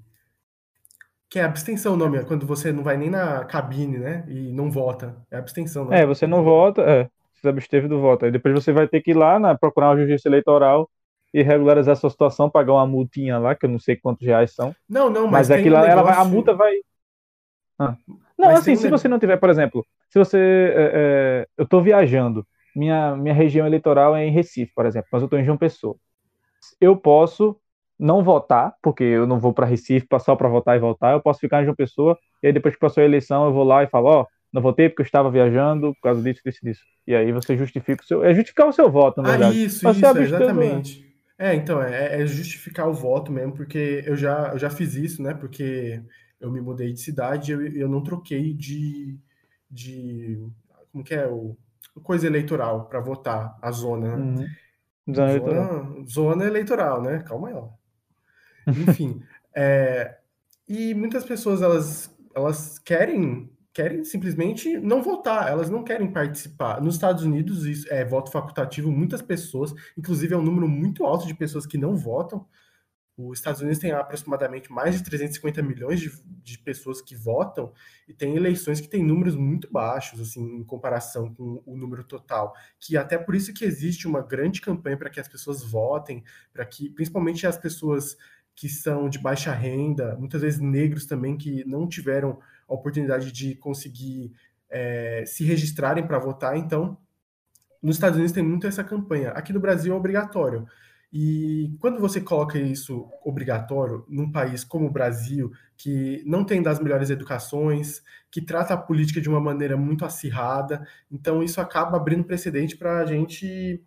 que 1.30 1.40
é 1.40 1.44
abstenção 1.44 1.94
o 1.94 1.98
nome, 1.98 2.18
é 2.18 2.24
quando 2.24 2.46
você 2.46 2.72
não 2.72 2.84
vai 2.84 2.98
nem 2.98 3.10
na 3.10 3.44
cabine, 3.46 3.98
né? 3.98 4.24
E 4.28 4.52
não 4.54 4.72
vota. 4.72 5.16
É 5.30 5.38
abstenção, 5.38 5.86
né? 5.86 6.02
É, 6.02 6.06
você 6.06 6.26
não 6.26 6.44
vota, 6.44 6.82
é. 6.82 7.10
Você 7.34 7.48
absteve 7.50 7.88
do 7.88 8.00
voto. 8.00 8.26
Aí 8.26 8.32
depois 8.32 8.54
você 8.54 8.72
vai 8.72 8.88
ter 8.88 9.02
que 9.02 9.12
ir 9.12 9.14
lá 9.14 9.38
na, 9.38 9.56
procurar 9.56 9.90
uma 9.90 9.98
justiça 9.98 10.28
eleitoral 10.28 10.90
e 11.34 11.44
regularizar 11.44 11.94
a 11.94 11.96
sua 11.96 12.10
situação, 12.10 12.50
pagar 12.50 12.74
uma 12.74 12.88
multinha 12.88 13.38
lá, 13.38 13.54
que 13.54 13.66
eu 13.66 13.70
não 13.70 13.78
sei 13.78 13.96
quantos 13.96 14.26
reais 14.26 14.54
são. 14.54 14.76
Não, 14.90 15.10
não, 15.10 15.24
mas, 15.24 15.50
mas 15.50 15.52
aquilo 15.52 15.76
um 15.76 15.82
negócio... 15.82 16.04
vai, 16.04 16.16
a 16.16 16.26
multa 16.26 16.54
vai. 16.54 16.74
Ah. 17.78 17.96
Não, 18.38 18.48
mas 18.48 18.60
assim, 18.60 18.76
se 18.76 18.90
você 18.90 19.08
não 19.08 19.20
tiver, 19.20 19.38
por 19.38 19.50
exemplo, 19.50 19.86
se 20.10 20.18
você. 20.18 20.38
É, 20.38 20.92
é, 20.94 21.48
eu 21.58 21.64
estou 21.64 21.82
viajando, 21.82 22.48
minha, 22.76 23.16
minha 23.16 23.34
região 23.34 23.68
eleitoral 23.68 24.16
é 24.16 24.26
em 24.26 24.32
Recife, 24.32 24.72
por 24.74 24.86
exemplo, 24.86 25.10
mas 25.12 25.22
eu 25.22 25.26
estou 25.26 25.40
em 25.40 25.44
João 25.46 25.58
Pessoa. 25.58 25.96
Eu 26.80 26.96
posso 26.96 27.60
não 28.00 28.24
votar, 28.24 28.76
porque 28.82 29.04
eu 29.04 29.26
não 29.26 29.40
vou 29.40 29.54
para 29.54 29.66
Recife 29.66 30.08
só 30.20 30.36
para 30.36 30.48
votar 30.48 30.78
e 30.78 30.80
voltar, 30.80 31.14
eu 31.14 31.22
posso 31.22 31.40
ficar 31.40 31.62
em 31.62 31.66
João 31.66 31.76
Pessoa, 31.76 32.18
e 32.44 32.48
aí 32.48 32.54
depois 32.54 32.76
que 32.76 32.80
passou 32.80 33.02
a 33.02 33.06
eleição 33.06 33.46
eu 33.46 33.54
vou 33.54 33.64
lá 33.64 33.84
e 33.84 33.88
falo, 33.88 34.08
ó, 34.08 34.22
oh, 34.22 34.28
não 34.54 34.62
votei 34.62 34.90
porque 34.90 35.02
eu 35.02 35.06
estava 35.06 35.30
viajando 35.30 35.94
por 35.96 36.02
causa 36.02 36.22
disso, 36.22 36.42
disso, 36.44 36.60
disso. 36.64 36.82
E 37.06 37.16
aí 37.16 37.32
você 37.32 37.58
justifica 37.58 38.04
o 38.04 38.06
seu. 38.06 38.24
É 38.24 38.34
justificar 38.34 38.68
o 38.68 38.74
seu 38.74 38.90
voto, 38.90 39.22
na 39.22 39.30
ah, 39.30 39.32
verdade. 39.32 39.60
Ah, 39.60 39.66
isso, 39.66 39.84
Mas 39.84 39.98
isso, 39.98 40.18
exatamente. 40.18 41.08
É, 41.38 41.54
então, 41.54 41.82
é, 41.84 42.22
é, 42.22 42.26
justificar 42.26 42.88
o 42.88 42.94
voto 42.94 43.32
mesmo, 43.32 43.54
porque 43.54 44.04
eu 44.06 44.16
já, 44.16 44.50
eu 44.54 44.58
já 44.58 44.70
fiz 44.70 44.96
isso, 44.96 45.22
né? 45.22 45.34
Porque 45.34 46.02
eu 46.40 46.52
me 46.52 46.60
mudei 46.60 46.92
de 46.92 47.00
cidade 47.00 47.52
e 47.52 47.54
eu, 47.54 47.68
eu 47.68 47.90
não 47.90 48.02
troquei 48.02 48.54
de, 48.54 49.20
de. 49.70 50.42
Como 50.92 51.04
que 51.04 51.14
é? 51.14 51.28
O, 51.28 51.56
coisa 52.04 52.28
eleitoral 52.28 52.86
para 52.86 53.00
votar, 53.00 53.58
a 53.62 53.72
zona, 53.72 54.18
né? 54.18 54.24
Uhum. 54.24 55.14
Zona, 55.14 55.14
zona, 55.14 55.32
eleitoral. 55.32 56.06
zona 56.08 56.46
eleitoral, 56.46 57.02
né? 57.02 57.20
Calma 57.20 57.48
aí, 57.50 57.54
ó. 57.54 57.70
Enfim, 58.68 59.22
é, 59.56 60.18
e 60.68 60.94
muitas 60.94 61.24
pessoas 61.24 61.62
elas, 61.62 62.16
elas 62.36 62.78
querem 62.80 63.50
querem 63.78 64.04
simplesmente 64.04 64.76
não 64.80 65.04
votar, 65.04 65.48
elas 65.48 65.70
não 65.70 65.84
querem 65.84 66.12
participar. 66.12 66.82
Nos 66.82 66.96
Estados 66.96 67.22
Unidos, 67.22 67.64
isso 67.64 67.86
é 67.94 68.04
voto 68.04 68.32
facultativo, 68.32 68.92
muitas 68.92 69.22
pessoas, 69.22 69.72
inclusive 69.96 70.34
é 70.34 70.38
um 70.38 70.42
número 70.42 70.68
muito 70.68 71.06
alto 71.06 71.28
de 71.28 71.36
pessoas 71.36 71.68
que 71.68 71.78
não 71.78 71.96
votam. 71.96 72.44
Os 73.16 73.38
Estados 73.38 73.62
Unidos 73.62 73.80
têm 73.80 73.92
aproximadamente 73.92 74.72
mais 74.72 74.96
de 74.96 75.04
350 75.04 75.62
milhões 75.62 76.00
de, 76.00 76.12
de, 76.44 76.58
pessoas 76.58 77.02
que 77.02 77.16
votam 77.16 77.72
e 78.08 78.14
tem 78.14 78.36
eleições 78.36 78.82
que 78.82 78.88
têm 78.88 79.04
números 79.04 79.36
muito 79.36 79.72
baixos, 79.72 80.20
assim, 80.20 80.58
em 80.58 80.64
comparação 80.64 81.32
com 81.34 81.62
o 81.64 81.78
número 81.78 82.04
total. 82.04 82.54
Que 82.80 82.98
até 82.98 83.16
por 83.18 83.36
isso 83.36 83.54
que 83.54 83.66
existe 83.66 84.08
uma 84.08 84.22
grande 84.22 84.60
campanha 84.60 84.98
para 84.98 85.10
que 85.10 85.20
as 85.20 85.28
pessoas 85.28 85.64
votem, 85.64 86.24
para 86.52 86.66
que, 86.66 86.90
principalmente 86.90 87.46
as 87.46 87.58
pessoas 87.58 88.18
que 88.58 88.68
são 88.68 89.08
de 89.08 89.20
baixa 89.20 89.54
renda, 89.54 90.16
muitas 90.18 90.42
vezes 90.42 90.60
negros 90.60 91.06
também, 91.06 91.38
que 91.38 91.64
não 91.66 91.88
tiveram 91.88 92.40
a 92.68 92.74
oportunidade 92.74 93.32
de 93.32 93.54
conseguir 93.54 94.34
é, 94.68 95.24
se 95.28 95.44
registrarem 95.46 96.06
para 96.08 96.18
votar. 96.18 96.58
Então, 96.58 96.98
nos 97.84 97.98
Estados 97.98 98.18
Unidos 98.18 98.34
tem 98.34 98.44
muito 98.44 98.66
essa 98.66 98.84
campanha. 98.84 99.30
Aqui 99.30 99.54
no 99.54 99.60
Brasil 99.60 99.94
é 99.94 99.96
obrigatório. 99.96 100.68
E 101.14 101.78
quando 101.80 102.02
você 102.02 102.20
coloca 102.20 102.58
isso 102.58 103.08
obrigatório 103.24 104.04
num 104.10 104.32
país 104.32 104.64
como 104.64 104.88
o 104.88 104.92
Brasil, 104.92 105.52
que 105.78 106.24
não 106.26 106.44
tem 106.44 106.60
das 106.60 106.80
melhores 106.80 107.12
educações, 107.12 108.02
que 108.32 108.42
trata 108.42 108.74
a 108.74 108.78
política 108.78 109.22
de 109.22 109.30
uma 109.30 109.40
maneira 109.40 109.78
muito 109.78 110.04
acirrada, 110.04 110.86
então 111.12 111.44
isso 111.44 111.62
acaba 111.62 111.96
abrindo 111.96 112.24
precedente 112.24 112.76
para 112.76 113.02
a 113.02 113.06
gente 113.06 113.84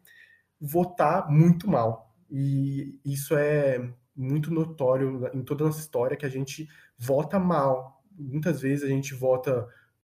votar 0.60 1.28
muito 1.28 1.68
mal. 1.68 2.14
E 2.30 3.00
isso 3.04 3.36
é 3.36 3.92
muito 4.16 4.52
notório 4.52 5.30
em 5.32 5.42
toda 5.42 5.64
a 5.64 5.66
nossa 5.68 5.80
história 5.80 6.16
que 6.16 6.26
a 6.26 6.30
gente 6.30 6.68
vota 6.98 7.38
mal. 7.38 8.02
Muitas 8.18 8.60
vezes 8.60 8.84
a 8.84 8.88
gente 8.88 9.14
vota 9.14 9.66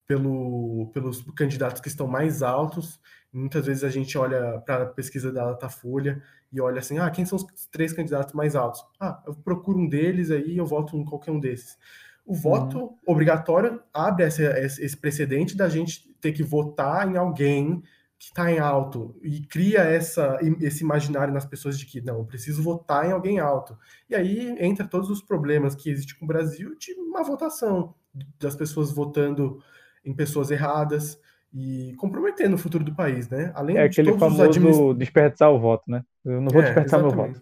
pelo, 0.07 0.91
pelos 0.95 1.23
candidatos 1.37 1.81
que 1.81 1.89
estão 1.89 2.07
mais 2.07 2.43
altos. 2.43 3.01
Muitas 3.33 3.67
vezes 3.67 3.85
a 3.85 3.91
gente 3.91 4.17
olha 4.17 4.59
para 4.61 4.85
a 4.85 4.87
pesquisa 4.87 5.31
da 5.31 5.51
Datafolha 5.51 6.23
e 6.51 6.61
olha 6.61 6.79
assim, 6.79 6.99
ah, 6.99 7.11
quem 7.11 7.27
são 7.27 7.37
os 7.37 7.67
três 7.71 7.93
candidatos 7.93 8.33
mais 8.33 8.57
altos? 8.57 8.83
Ah, 8.99 9.23
eu 9.27 9.35
procuro 9.35 9.79
um 9.79 9.89
deles 9.89 10.31
aí 10.31 10.57
eu 10.57 10.65
voto 10.65 10.97
em 10.97 11.05
qualquer 11.05 11.31
um 11.31 11.39
desses. 11.39 11.77
O 12.25 12.35
voto 12.35 12.79
uhum. 12.79 12.97
obrigatório 13.07 13.83
abre 13.93 14.25
esse, 14.25 14.43
esse 14.45 14.97
precedente 14.97 15.57
da 15.57 15.69
gente 15.69 16.15
ter 16.21 16.33
que 16.33 16.43
votar 16.43 17.07
em 17.09 17.17
alguém 17.17 17.83
que 18.19 18.27
está 18.27 18.51
em 18.51 18.59
alto 18.59 19.15
e 19.23 19.41
cria 19.43 19.81
essa, 19.81 20.39
esse 20.61 20.83
imaginário 20.83 21.33
nas 21.33 21.47
pessoas 21.47 21.79
de 21.79 21.87
que 21.87 22.01
não, 22.01 22.19
eu 22.19 22.25
preciso 22.25 22.63
votar 22.63 23.07
em 23.07 23.13
alguém 23.13 23.39
alto. 23.39 23.79
E 24.11 24.15
aí 24.15 24.57
entra 24.59 24.87
todos 24.87 25.09
os 25.09 25.23
problemas 25.23 25.75
que 25.75 25.89
existem 25.89 26.19
com 26.19 26.25
o 26.25 26.29
Brasil 26.29 26.77
de 26.77 26.93
uma 26.95 27.23
votação, 27.23 27.95
das 28.41 28.57
pessoas 28.57 28.91
votando 28.91 29.63
em 30.05 30.15
pessoas 30.15 30.51
erradas, 30.51 31.21
e 31.53 31.95
comprometendo 31.97 32.55
o 32.55 32.59
futuro 32.59 32.85
do 32.85 32.95
país, 32.95 33.29
né? 33.29 33.53
Além 33.55 33.77
é 33.79 33.89
de 33.89 34.01
aquele 34.01 34.19
famoso 34.19 34.43
administ... 34.43 34.95
desperdiçar 34.99 35.51
o 35.51 35.59
voto, 35.59 35.85
né? 35.91 36.05
Eu 36.25 36.41
não 36.41 36.49
vou 36.49 36.61
é, 36.61 36.67
desperdiçar 36.67 37.01
meu 37.01 37.11
voto. 37.11 37.41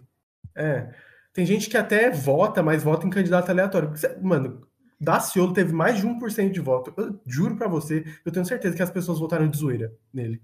É. 0.55 0.89
Tem 1.33 1.45
gente 1.45 1.69
que 1.69 1.77
até 1.77 2.09
vota, 2.09 2.63
mas 2.63 2.83
vota 2.83 3.05
em 3.05 3.09
candidato 3.09 3.49
aleatório. 3.49 3.91
Mano, 4.21 4.65
Daciolo 4.99 5.53
teve 5.53 5.73
mais 5.73 5.97
de 5.97 6.07
1% 6.07 6.51
de 6.51 6.59
voto. 6.59 6.93
Eu 6.97 7.19
juro 7.25 7.55
para 7.55 7.67
você, 7.67 8.05
eu 8.25 8.31
tenho 8.31 8.45
certeza 8.45 8.75
que 8.75 8.81
as 8.81 8.89
pessoas 8.89 9.19
votaram 9.19 9.47
de 9.47 9.57
zoeira 9.57 9.93
nele. 10.11 10.41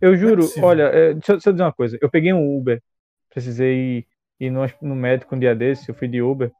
Eu 0.00 0.14
é 0.14 0.16
juro, 0.16 0.44
é 0.56 0.60
olha, 0.60 0.82
é, 0.84 1.14
deixa, 1.14 1.32
deixa, 1.32 1.48
eu 1.48 1.52
dizer 1.52 1.64
uma 1.64 1.72
coisa. 1.72 1.98
Eu 2.00 2.10
peguei 2.10 2.32
um 2.32 2.56
Uber, 2.56 2.82
precisei 3.30 3.98
ir, 3.98 4.06
ir 4.40 4.50
no, 4.50 4.62
no 4.82 4.94
médico 4.94 5.34
um 5.34 5.38
dia 5.38 5.54
desse, 5.54 5.88
eu 5.88 5.94
fui 5.94 6.08
de 6.08 6.22
Uber. 6.22 6.50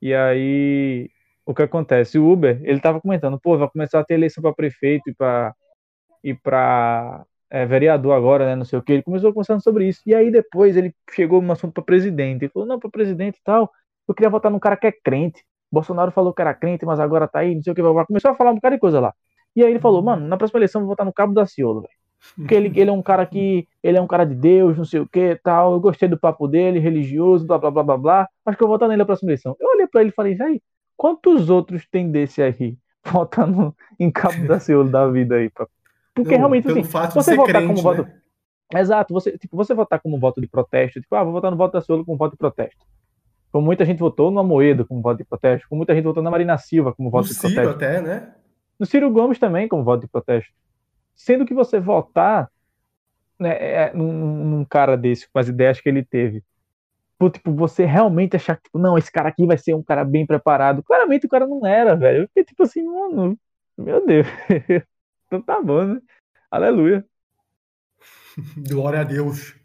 E 0.00 0.14
aí, 0.14 1.10
o 1.44 1.54
que 1.54 1.62
acontece? 1.62 2.18
O 2.18 2.30
Uber, 2.30 2.60
ele 2.64 2.80
tava 2.80 3.00
comentando, 3.00 3.40
pô, 3.40 3.56
vai 3.58 3.68
começar 3.68 4.00
a 4.00 4.04
ter 4.04 4.14
eleição 4.14 4.42
para 4.42 4.54
prefeito 4.54 5.10
e 5.10 5.14
para 5.14 5.54
e 6.24 6.34
para 6.34 7.24
é, 7.50 7.64
vereador 7.64 8.12
agora, 8.12 8.46
né, 8.46 8.56
não 8.56 8.64
sei 8.64 8.78
o 8.78 8.82
que. 8.82 8.92
Ele 8.92 9.02
começou 9.02 9.32
conversando 9.32 9.62
sobre 9.62 9.88
isso. 9.88 10.00
E 10.06 10.14
aí 10.14 10.30
depois 10.30 10.76
ele 10.76 10.94
chegou 11.14 11.40
no 11.40 11.52
assunto 11.52 11.72
para 11.74 11.84
presidente. 11.84 12.44
Ele 12.44 12.52
falou: 12.52 12.68
não, 12.68 12.78
para 12.78 12.90
presidente 12.90 13.38
e 13.38 13.42
tal, 13.44 13.70
eu 14.08 14.14
queria 14.14 14.30
votar 14.30 14.50
num 14.50 14.58
cara 14.58 14.76
que 14.76 14.86
é 14.86 14.92
crente. 14.92 15.44
Bolsonaro 15.70 16.10
falou 16.12 16.32
que 16.32 16.42
era 16.42 16.54
crente, 16.54 16.84
mas 16.84 17.00
agora 17.00 17.28
tá 17.28 17.40
aí, 17.40 17.54
não 17.54 17.62
sei 17.62 17.72
o 17.72 17.76
que. 17.76 17.82
Começou 18.06 18.30
a 18.30 18.34
falar 18.34 18.50
um 18.52 18.56
bocado 18.56 18.76
de 18.76 18.80
coisa 18.80 19.00
lá. 19.00 19.14
E 19.54 19.62
aí 19.64 19.70
ele 19.70 19.80
falou: 19.80 20.02
mano, 20.02 20.26
na 20.26 20.36
próxima 20.36 20.58
eleição 20.58 20.80
eu 20.82 20.86
vou 20.86 20.92
votar 20.92 21.06
no 21.06 21.12
Cabo 21.12 21.32
da 21.34 21.46
Ciolo, 21.46 21.82
velho. 21.82 22.05
Porque 22.36 22.54
ele, 22.54 22.72
ele 22.78 22.90
é 22.90 22.92
um 22.92 23.02
cara 23.02 23.24
que. 23.26 23.66
Ele 23.82 23.98
é 23.98 24.00
um 24.00 24.06
cara 24.06 24.24
de 24.24 24.34
Deus, 24.34 24.76
não 24.76 24.84
sei 24.84 25.00
o 25.00 25.06
que 25.06 25.36
tal. 25.36 25.72
Eu 25.72 25.80
gostei 25.80 26.08
do 26.08 26.18
papo 26.18 26.48
dele, 26.48 26.78
religioso, 26.78 27.46
blá 27.46 27.58
blá 27.58 27.70
blá 27.70 27.82
blá 27.82 27.96
blá. 27.96 28.28
Acho 28.44 28.56
que 28.56 28.62
eu 28.62 28.68
vou 28.68 28.76
votar 28.76 28.88
nele 28.88 28.98
na 28.98 29.06
próxima 29.06 29.30
eleição. 29.30 29.56
Eu 29.60 29.68
olhei 29.70 29.86
pra 29.86 30.00
ele 30.00 30.10
e 30.10 30.14
falei: 30.14 30.36
aí, 30.40 30.60
quantos 30.96 31.50
outros 31.50 31.86
tem 31.86 32.10
desse 32.10 32.42
aí? 32.42 32.76
Votando 33.06 33.74
em 34.00 34.10
Cabo 34.10 34.48
da 34.48 34.58
Ciolo 34.58 34.90
da 34.90 35.06
vida 35.08 35.36
aí, 35.36 35.48
pra 35.48 35.68
porque 36.16 36.30
não, 36.30 36.38
realmente, 36.38 36.66
assim, 36.66 36.82
você 37.14 37.36
votar 37.36 37.56
crente, 37.56 37.66
como 37.66 37.82
voto. 37.82 38.02
Né? 38.02 38.80
Exato, 38.80 39.12
você, 39.12 39.36
tipo, 39.36 39.54
você 39.54 39.74
votar 39.74 40.00
como 40.00 40.18
voto 40.18 40.40
de 40.40 40.46
protesto, 40.46 40.98
tipo, 40.98 41.14
ah, 41.14 41.22
vou 41.22 41.34
votar 41.34 41.50
no 41.50 41.58
voto 41.58 41.74
da 41.74 41.82
Ciolo 41.82 42.06
como 42.06 42.16
voto 42.16 42.32
de 42.32 42.38
protesto. 42.38 42.86
Como 43.52 43.66
muita 43.66 43.84
gente 43.84 43.98
votou 43.98 44.30
no 44.30 44.40
Amoedo 44.40 44.86
como 44.86 45.02
voto 45.02 45.18
de 45.18 45.24
protesto, 45.24 45.68
como 45.68 45.80
muita 45.80 45.94
gente 45.94 46.04
votou 46.04 46.22
na 46.22 46.30
Marina 46.30 46.56
Silva 46.56 46.94
como 46.94 47.10
voto 47.10 47.24
no 47.24 47.28
de 47.28 47.34
Ciro 47.34 47.54
protesto. 47.54 47.84
até, 47.84 48.00
né? 48.00 48.32
No 48.80 48.86
Ciro 48.86 49.10
Gomes 49.10 49.38
também 49.38 49.68
como 49.68 49.84
voto 49.84 50.00
de 50.00 50.08
protesto. 50.08 50.52
Sendo 51.16 51.44
que 51.46 51.54
você 51.54 51.80
votar 51.80 52.50
né, 53.38 53.56
é, 53.58 53.72
é 53.84 53.94
num, 53.94 54.44
num, 54.44 54.64
cara 54.64 54.96
desse, 54.96 55.28
com 55.28 55.38
as 55.38 55.48
ideias 55.48 55.80
que 55.80 55.88
ele 55.88 56.04
teve, 56.04 56.44
por, 57.18 57.30
tipo, 57.30 57.52
você 57.52 57.84
realmente 57.84 58.36
achar 58.36 58.56
que, 58.56 58.64
tipo, 58.64 58.78
não, 58.78 58.96
esse 58.98 59.10
cara 59.10 59.28
aqui 59.30 59.46
vai 59.46 59.58
ser 59.58 59.74
um 59.74 59.82
cara 59.82 60.04
bem 60.04 60.26
preparado. 60.26 60.82
Claramente 60.82 61.26
o 61.26 61.28
cara 61.28 61.46
não 61.46 61.66
era, 61.66 61.96
velho. 61.96 62.24
Eu 62.24 62.28
fiquei 62.28 62.44
tipo 62.44 62.62
assim, 62.62 62.84
mano, 62.84 63.38
meu 63.76 64.06
Deus. 64.06 64.26
Então 65.28 65.42
tá 65.42 65.60
bom, 65.60 65.84
né? 65.84 66.00
Aleluia. 66.48 67.04
Glória 68.68 69.00
a 69.00 69.04
Deus. 69.04 69.56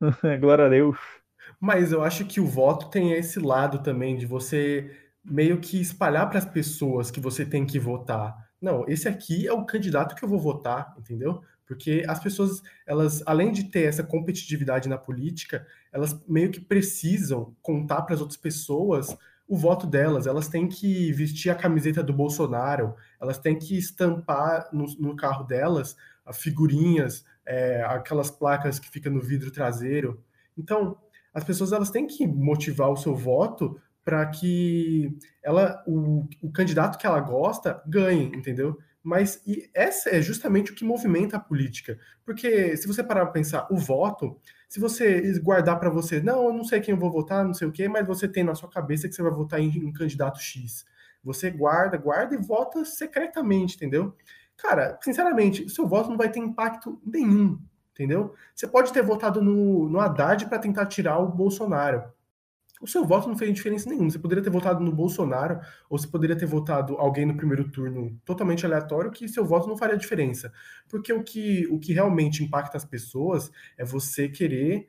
Glória 0.40 0.66
a 0.66 0.68
Deus. 0.68 0.98
Mas 1.58 1.90
eu 1.90 2.02
acho 2.02 2.26
que 2.26 2.38
o 2.38 2.46
voto 2.46 2.90
tem 2.90 3.12
esse 3.12 3.38
lado 3.38 3.82
também 3.82 4.16
de 4.18 4.26
você 4.26 4.94
meio 5.24 5.58
que 5.58 5.80
espalhar 5.80 6.28
para 6.28 6.38
as 6.38 6.44
pessoas 6.44 7.10
que 7.10 7.18
você 7.18 7.46
tem 7.46 7.64
que 7.64 7.78
votar. 7.78 8.36
Não, 8.60 8.84
esse 8.88 9.08
aqui 9.08 9.46
é 9.46 9.52
o 9.52 9.64
candidato 9.64 10.14
que 10.14 10.24
eu 10.24 10.28
vou 10.28 10.40
votar, 10.40 10.94
entendeu? 10.98 11.42
Porque 11.66 12.04
as 12.08 12.20
pessoas, 12.20 12.62
elas, 12.86 13.22
além 13.26 13.52
de 13.52 13.64
ter 13.64 13.84
essa 13.84 14.02
competitividade 14.02 14.88
na 14.88 14.96
política, 14.96 15.66
elas 15.92 16.18
meio 16.26 16.50
que 16.50 16.60
precisam 16.60 17.54
contar 17.60 18.02
para 18.02 18.14
as 18.14 18.20
outras 18.20 18.38
pessoas 18.38 19.16
o 19.48 19.56
voto 19.56 19.86
delas. 19.86 20.26
Elas 20.26 20.48
têm 20.48 20.68
que 20.68 21.12
vestir 21.12 21.50
a 21.50 21.54
camiseta 21.54 22.02
do 22.02 22.12
Bolsonaro, 22.12 22.94
elas 23.20 23.38
têm 23.38 23.58
que 23.58 23.76
estampar 23.76 24.68
no, 24.72 24.86
no 24.98 25.16
carro 25.16 25.44
delas 25.44 25.96
figurinhas, 26.32 27.24
é, 27.44 27.82
aquelas 27.84 28.30
placas 28.30 28.78
que 28.78 28.90
ficam 28.90 29.12
no 29.12 29.20
vidro 29.20 29.50
traseiro. 29.50 30.22
Então, 30.56 30.98
as 31.32 31.44
pessoas 31.44 31.72
elas 31.72 31.90
têm 31.90 32.06
que 32.06 32.26
motivar 32.26 32.90
o 32.90 32.96
seu 32.96 33.14
voto 33.14 33.80
para 34.06 34.24
que 34.24 35.18
ela, 35.42 35.82
o, 35.84 36.28
o 36.40 36.52
candidato 36.52 36.96
que 36.96 37.04
ela 37.04 37.18
gosta 37.18 37.82
ganhe, 37.88 38.26
entendeu? 38.26 38.78
Mas 39.02 39.42
e 39.44 39.68
essa 39.74 40.10
é 40.10 40.22
justamente 40.22 40.70
o 40.70 40.76
que 40.76 40.84
movimenta 40.84 41.36
a 41.36 41.40
política. 41.40 41.98
Porque 42.24 42.76
se 42.76 42.86
você 42.86 43.02
parar 43.02 43.24
para 43.24 43.32
pensar, 43.32 43.66
o 43.68 43.76
voto, 43.76 44.40
se 44.68 44.78
você 44.78 45.36
guardar 45.40 45.80
para 45.80 45.90
você, 45.90 46.20
não, 46.20 46.44
eu 46.44 46.52
não 46.52 46.62
sei 46.62 46.78
quem 46.80 46.94
eu 46.94 47.00
vou 47.00 47.10
votar, 47.10 47.44
não 47.44 47.52
sei 47.52 47.66
o 47.66 47.72
quê, 47.72 47.88
mas 47.88 48.06
você 48.06 48.28
tem 48.28 48.44
na 48.44 48.54
sua 48.54 48.70
cabeça 48.70 49.08
que 49.08 49.14
você 49.16 49.22
vai 49.24 49.32
votar 49.32 49.58
em 49.58 49.84
um 49.84 49.92
candidato 49.92 50.38
X. 50.38 50.84
Você 51.24 51.50
guarda, 51.50 51.96
guarda 51.96 52.36
e 52.36 52.38
vota 52.38 52.84
secretamente, 52.84 53.74
entendeu? 53.74 54.14
Cara, 54.56 54.96
sinceramente, 55.02 55.64
o 55.64 55.68
seu 55.68 55.88
voto 55.88 56.10
não 56.10 56.16
vai 56.16 56.30
ter 56.30 56.38
impacto 56.38 57.00
nenhum, 57.04 57.58
entendeu? 57.90 58.36
Você 58.54 58.68
pode 58.68 58.92
ter 58.92 59.02
votado 59.02 59.42
no, 59.42 59.88
no 59.88 59.98
Haddad 59.98 60.46
para 60.46 60.60
tentar 60.60 60.86
tirar 60.86 61.18
o 61.18 61.26
Bolsonaro 61.28 62.14
o 62.80 62.86
seu 62.86 63.04
voto 63.04 63.28
não 63.28 63.36
fez 63.36 63.52
diferença 63.54 63.88
nenhuma. 63.88 64.10
Você 64.10 64.18
poderia 64.18 64.44
ter 64.44 64.50
votado 64.50 64.84
no 64.84 64.92
Bolsonaro, 64.92 65.60
ou 65.88 65.98
você 65.98 66.06
poderia 66.06 66.36
ter 66.36 66.46
votado 66.46 66.94
alguém 66.96 67.24
no 67.24 67.36
primeiro 67.36 67.70
turno 67.70 68.20
totalmente 68.24 68.66
aleatório, 68.66 69.10
que 69.10 69.28
seu 69.28 69.44
voto 69.44 69.68
não 69.68 69.76
faria 69.76 69.96
diferença. 69.96 70.52
Porque 70.88 71.12
o 71.12 71.22
que, 71.22 71.66
o 71.70 71.78
que 71.78 71.92
realmente 71.92 72.44
impacta 72.44 72.76
as 72.76 72.84
pessoas 72.84 73.50
é 73.78 73.84
você 73.84 74.28
querer 74.28 74.86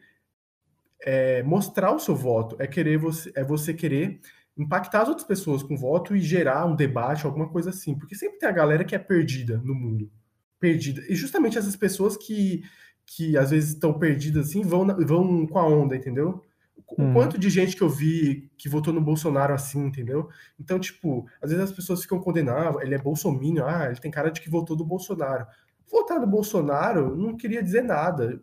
é, 1.01 1.43
mostrar 1.43 1.91
o 1.91 1.99
seu 1.99 2.15
voto, 2.15 2.55
é, 2.59 2.67
querer 2.67 2.97
você, 2.97 3.31
é 3.35 3.43
você 3.43 3.73
querer 3.73 4.19
impactar 4.57 5.03
as 5.03 5.09
outras 5.09 5.27
pessoas 5.27 5.61
com 5.61 5.77
voto 5.77 6.15
e 6.15 6.19
gerar 6.19 6.65
um 6.65 6.75
debate, 6.75 7.25
alguma 7.25 7.47
coisa 7.47 7.69
assim. 7.69 7.97
Porque 7.97 8.15
sempre 8.15 8.39
tem 8.39 8.49
a 8.49 8.53
galera 8.53 8.83
que 8.83 8.95
é 8.95 8.99
perdida 8.99 9.61
no 9.63 9.75
mundo. 9.75 10.11
Perdida. 10.59 11.03
E 11.07 11.15
justamente 11.15 11.57
essas 11.57 11.75
pessoas 11.75 12.17
que, 12.17 12.63
que 13.05 13.37
às 13.37 13.51
vezes 13.51 13.73
estão 13.73 13.97
perdidas 13.97 14.49
assim 14.49 14.63
vão, 14.63 14.87
vão 15.05 15.45
com 15.45 15.59
a 15.59 15.65
onda, 15.67 15.95
entendeu? 15.95 16.43
O 16.87 17.01
uhum. 17.01 17.13
quanto 17.13 17.37
de 17.37 17.49
gente 17.49 17.75
que 17.75 17.81
eu 17.81 17.89
vi 17.89 18.49
que 18.57 18.69
votou 18.69 18.93
no 18.93 19.01
Bolsonaro 19.01 19.53
assim, 19.53 19.85
entendeu? 19.85 20.29
Então, 20.57 20.79
tipo, 20.79 21.27
às 21.41 21.49
vezes 21.49 21.65
as 21.65 21.71
pessoas 21.71 22.01
ficam 22.01 22.19
condenando, 22.19 22.79
ah, 22.79 22.83
ele 22.83 22.95
é 22.95 22.97
bolsominion, 22.97 23.65
ah, 23.65 23.87
ele 23.87 23.99
tem 23.99 24.09
cara 24.09 24.31
de 24.31 24.39
que 24.39 24.49
votou 24.49 24.75
do 24.75 24.85
Bolsonaro. 24.85 25.45
Votar 25.91 26.19
no 26.19 26.27
Bolsonaro 26.27 27.15
não 27.15 27.35
queria 27.35 27.61
dizer 27.61 27.83
nada. 27.83 28.41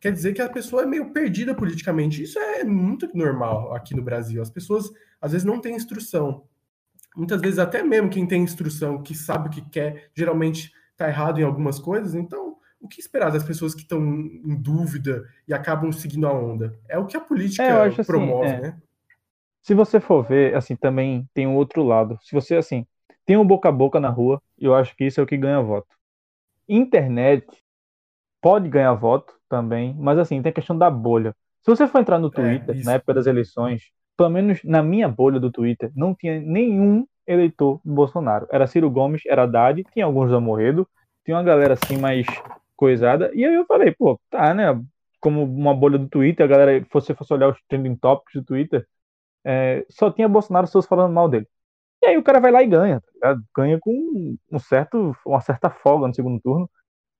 Quer 0.00 0.12
dizer 0.12 0.32
que 0.32 0.42
a 0.42 0.48
pessoa 0.48 0.82
é 0.82 0.86
meio 0.86 1.12
perdida 1.12 1.54
politicamente. 1.54 2.22
Isso 2.22 2.38
é 2.38 2.64
muito 2.64 3.08
normal 3.14 3.74
aqui 3.74 3.94
no 3.94 4.02
Brasil. 4.02 4.40
As 4.40 4.50
pessoas, 4.50 4.90
às 5.20 5.32
vezes, 5.32 5.44
não 5.44 5.60
têm 5.60 5.74
instrução. 5.74 6.44
Muitas 7.14 7.40
vezes, 7.40 7.58
até 7.58 7.82
mesmo 7.82 8.10
quem 8.10 8.26
tem 8.26 8.42
instrução, 8.42 9.02
que 9.02 9.14
sabe 9.14 9.48
o 9.48 9.50
que 9.50 9.62
quer, 9.70 10.10
geralmente 10.14 10.70
está 10.92 11.08
errado 11.08 11.40
em 11.40 11.44
algumas 11.44 11.78
coisas. 11.78 12.14
Então, 12.14 12.55
o 12.86 12.88
que 12.88 13.00
esperar 13.00 13.30
das 13.30 13.44
pessoas 13.44 13.74
que 13.74 13.82
estão 13.82 14.00
em 14.00 14.56
dúvida 14.56 15.28
e 15.46 15.52
acabam 15.52 15.92
seguindo 15.92 16.26
a 16.26 16.32
onda? 16.32 16.78
É 16.88 16.98
o 16.98 17.06
que 17.06 17.16
a 17.16 17.20
política 17.20 17.62
é, 17.62 17.86
assim, 17.86 18.04
promove, 18.04 18.46
assim, 18.46 18.56
é. 18.56 18.60
né? 18.60 18.82
se 19.66 19.74
você 19.74 19.98
for 19.98 20.22
ver, 20.22 20.54
assim, 20.54 20.76
também 20.76 21.28
tem 21.34 21.44
um 21.44 21.56
outro 21.56 21.82
lado. 21.82 22.16
Se 22.22 22.32
você, 22.32 22.54
assim, 22.54 22.86
tem 23.24 23.36
um 23.36 23.44
boca 23.44 23.68
a 23.68 23.72
boca 23.72 23.98
na 23.98 24.08
rua, 24.08 24.40
eu 24.56 24.72
acho 24.72 24.94
que 24.96 25.04
isso 25.04 25.18
é 25.18 25.24
o 25.24 25.26
que 25.26 25.36
ganha 25.36 25.60
voto. 25.60 25.88
Internet 26.68 27.44
pode 28.40 28.68
ganhar 28.68 28.94
voto 28.94 29.34
também, 29.48 29.92
mas 29.98 30.20
assim, 30.20 30.40
tem 30.40 30.50
a 30.50 30.54
questão 30.54 30.78
da 30.78 30.88
bolha. 30.88 31.34
Se 31.62 31.68
você 31.68 31.88
for 31.88 32.00
entrar 32.00 32.20
no 32.20 32.28
é, 32.28 32.30
Twitter, 32.30 32.80
é, 32.80 32.84
na 32.84 32.92
época 32.92 33.14
das 33.14 33.26
eleições, 33.26 33.90
pelo 34.16 34.30
menos 34.30 34.62
na 34.62 34.84
minha 34.84 35.08
bolha 35.08 35.40
do 35.40 35.50
Twitter, 35.50 35.90
não 35.96 36.14
tinha 36.14 36.40
nenhum 36.40 37.04
eleitor 37.26 37.80
do 37.84 37.92
Bolsonaro. 37.92 38.46
Era 38.52 38.68
Ciro 38.68 38.88
Gomes, 38.88 39.22
era 39.26 39.42
Haddad, 39.42 39.84
tinha 39.92 40.04
alguns 40.04 40.30
da 40.30 40.38
Morredo, 40.38 40.88
tinha 41.24 41.36
uma 41.36 41.42
galera 41.42 41.74
assim 41.74 41.96
mais 41.98 42.24
coisada. 42.76 43.30
E 43.34 43.44
aí 43.44 43.54
eu 43.54 43.66
falei, 43.66 43.92
pô, 43.92 44.20
tá, 44.30 44.54
né? 44.54 44.66
Como 45.20 45.42
uma 45.44 45.74
bolha 45.74 45.98
do 45.98 46.08
Twitter, 46.08 46.44
a 46.44 46.48
galera, 46.48 46.80
se 46.80 46.88
você 46.92 47.14
fosse 47.14 47.32
olhar 47.32 47.48
os 47.48 47.58
trending 47.68 47.96
topics 47.96 48.34
do 48.34 48.44
Twitter, 48.44 48.86
é, 49.44 49.84
só 49.90 50.10
tinha 50.10 50.28
Bolsonaro 50.28 50.66
pessoas 50.66 50.86
falando 50.86 51.12
mal 51.12 51.28
dele. 51.28 51.46
E 52.02 52.06
aí 52.06 52.18
o 52.18 52.22
cara 52.22 52.40
vai 52.40 52.52
lá 52.52 52.62
e 52.62 52.66
ganha, 52.66 53.02
tá 53.20 53.36
ganha 53.56 53.78
com 53.80 54.36
um 54.52 54.58
certo, 54.58 55.16
uma 55.24 55.40
certa 55.40 55.70
folga 55.70 56.06
no 56.06 56.14
segundo 56.14 56.40
turno, 56.40 56.70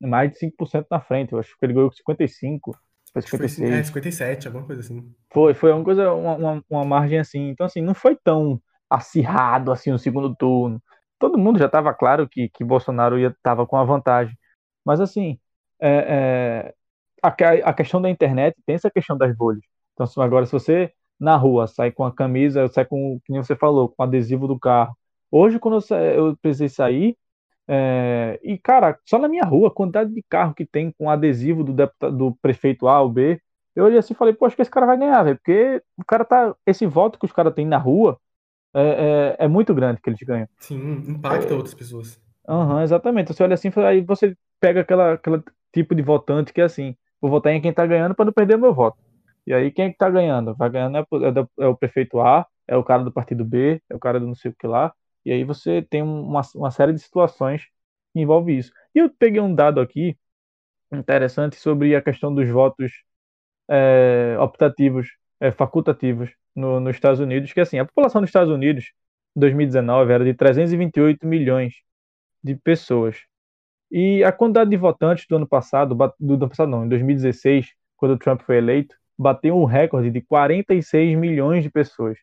mais 0.01 0.31
de 0.31 0.39
5% 0.39 0.87
na 0.91 1.01
frente. 1.01 1.33
Eu 1.33 1.39
acho 1.39 1.57
que 1.59 1.65
ele 1.65 1.73
ganhou 1.73 1.89
com 1.89 1.97
55, 1.97 2.77
foi 3.13 3.23
56. 3.23 3.71
Foi, 3.71 3.79
é, 3.79 3.83
57, 3.83 4.47
alguma 4.47 4.67
coisa 4.67 4.83
assim. 4.83 5.15
Foi, 5.33 5.55
foi 5.55 5.73
uma 5.73 5.85
coisa, 5.85 6.13
uma, 6.13 6.35
uma, 6.35 6.65
uma 6.69 6.85
margem 6.85 7.19
assim. 7.19 7.49
Então, 7.49 7.67
assim, 7.67 7.81
não 7.81 7.95
foi 7.95 8.17
tão 8.17 8.61
acirrado 8.91 9.73
assim 9.73 9.91
no 9.91 9.99
segundo 9.99 10.35
turno. 10.35 10.83
Todo 11.19 11.39
mundo 11.39 11.59
já 11.59 11.67
estava 11.67 11.95
claro 11.95 12.29
que, 12.29 12.49
que 12.51 12.65
Bolsonaro 12.65 13.19
ia 13.19 13.29
estava 13.29 13.67
com 13.67 13.77
a 13.77 13.85
vantagem. 13.85 14.37
Mas 14.85 15.01
assim, 15.01 15.39
é, 15.81 16.73
é, 16.73 16.75
a, 17.23 17.29
a, 17.71 17.73
questão 17.73 18.01
da 18.01 18.11
internet 18.11 18.57
tem 18.65 18.75
essa 18.75 18.91
questão 18.91 19.17
das 19.17 19.35
bolhas. 19.37 19.63
Então 19.95 20.07
agora 20.23 20.47
se 20.47 20.53
você 20.53 20.93
na 21.19 21.37
rua 21.37 21.67
sai 21.67 21.91
com 21.91 22.05
a 22.05 22.13
camisa, 22.13 22.69
sai 22.69 22.85
com, 22.85 23.21
como 23.27 23.45
você 23.45 23.57
falou, 23.57 23.89
com 23.89 24.03
o 24.03 24.07
adesivo 24.07 24.47
do 24.47 24.59
carro. 24.59 24.97
Hoje 25.31 25.59
quando 25.59 25.83
eu, 25.91 25.97
eu 25.97 26.37
precisei 26.37 26.69
sair 26.69 27.17
é, 27.69 28.39
e 28.43 28.57
cara, 28.59 28.99
só 29.05 29.19
na 29.19 29.29
minha 29.29 29.45
rua, 29.45 29.69
a 29.69 29.73
quantidade 29.73 30.13
de 30.13 30.23
carro 30.29 30.55
que 30.55 30.65
tem 30.65 30.93
com 30.93 31.11
adesivo 31.11 31.65
do, 31.65 31.73
deputado, 31.73 32.17
do 32.17 32.37
prefeito 32.41 32.87
A 32.87 33.01
ou 33.01 33.09
B, 33.09 33.41
eu 33.75 33.85
olhei 33.85 33.99
assim 33.99 34.15
e 34.15 34.17
falei, 34.17 34.33
pô, 34.33 34.47
acho 34.47 34.57
que 34.57 34.63
esse 34.63 34.71
cara 34.71 34.87
vai 34.87 34.97
ganhar, 34.97 35.23
velho, 35.23 35.37
porque 35.37 35.83
o 35.99 36.05
cara 36.05 36.25
tá, 36.25 36.55
esse 36.65 36.87
voto 36.87 37.19
que 37.19 37.27
os 37.27 37.33
caras 37.33 37.53
têm 37.55 37.67
na 37.67 37.77
rua 37.77 38.19
é, 38.73 39.37
é, 39.39 39.45
é, 39.45 39.49
muito 39.49 39.75
grande 39.75 40.01
que 40.01 40.09
eles 40.09 40.21
ganham. 40.21 40.49
Sim, 40.59 41.05
impacta 41.09 41.55
outras 41.55 41.75
pessoas. 41.75 42.21
Uhum, 42.49 42.81
exatamente. 42.81 43.35
Você 43.35 43.43
olha 43.43 43.55
assim, 43.55 43.71
aí 43.85 44.01
você 44.01 44.37
pega 44.61 44.81
aquela, 44.81 45.15
aquela 45.15 45.43
tipo 45.77 45.95
de 45.95 46.03
votante 46.03 46.53
que 46.53 46.61
é 46.61 46.65
assim, 46.65 46.97
vou 47.21 47.31
votar 47.31 47.53
em 47.53 47.61
quem 47.61 47.73
tá 47.73 47.87
ganhando 47.87 48.15
para 48.15 48.25
não 48.25 48.33
perder 48.33 48.57
meu 48.57 48.73
voto. 48.75 48.99
E 49.47 49.53
aí 49.55 49.71
quem 49.71 49.87
é 49.87 49.91
que 49.91 49.99
tá 49.99 50.09
ganhando? 50.11 50.55
Vai 50.57 50.71
ganhando 50.71 50.99
é, 50.99 51.01
é, 51.01 51.65
é, 51.65 51.67
o 51.67 51.77
prefeito 51.77 52.21
A, 52.21 52.47
é 52.67 52.77
o 52.77 52.85
cara 52.85 53.05
do 53.05 53.13
partido 53.13 53.45
B, 53.45 53.81
é 53.91 53.95
o 53.95 53.99
cara 53.99 54.19
do 54.19 54.27
não 54.27 54.35
sei 54.35 54.51
o 54.51 54.55
que 54.57 54.67
lá. 54.67 54.95
E 55.25 55.33
aí 55.33 55.45
você 55.45 55.83
tem 55.83 56.03
uma, 56.03 56.43
uma 56.55 56.71
série 56.71 56.93
de 56.93 57.01
situações 57.01 57.65
que 58.13 58.21
envolve 58.21 58.57
isso. 58.57 58.73
E 58.95 58.99
eu 59.01 59.11
peguei 59.11 59.41
um 59.41 59.55
dado 59.55 59.81
aqui 59.81 60.17
interessante 60.93 61.57
sobre 61.57 61.95
a 61.97 62.03
questão 62.03 62.35
dos 62.35 62.49
votos 62.49 62.93
é, 63.69 64.37
optativos, 64.41 65.09
é, 65.41 65.51
facultativos 65.53 66.31
no, 66.55 66.81
nos 66.81 66.97
Estados 66.97 67.21
Unidos, 67.21 67.53
que 67.53 67.61
assim, 67.61 67.79
a 67.79 67.85
população 67.85 68.21
dos 68.23 68.31
Estados 68.31 68.53
Unidos 68.53 68.93
em 69.37 69.41
2019 69.41 70.13
era 70.13 70.25
de 70.25 70.35
328 70.35 71.27
milhões 71.27 71.75
de 72.43 72.57
pessoas. 72.57 73.19
E 73.91 74.25
a 74.25 74.33
quantidade 74.33 74.71
de 74.71 74.77
votantes 74.77 75.27
do 75.29 75.37
ano 75.37 75.47
passado, 75.47 75.95
do 76.19 76.35
ano 76.35 76.49
passado 76.49 76.69
não, 76.69 76.85
em 76.85 76.89
2016, 76.89 77.73
quando 77.97 78.13
o 78.13 78.19
Trump 78.19 78.43
foi 78.43 78.57
eleito, 78.57 78.97
bateu 79.19 79.57
um 79.57 79.65
recorde 79.65 80.11
de 80.11 80.21
46 80.21 81.17
milhões 81.19 81.63
de 81.63 81.71
pessoas. 81.71 82.19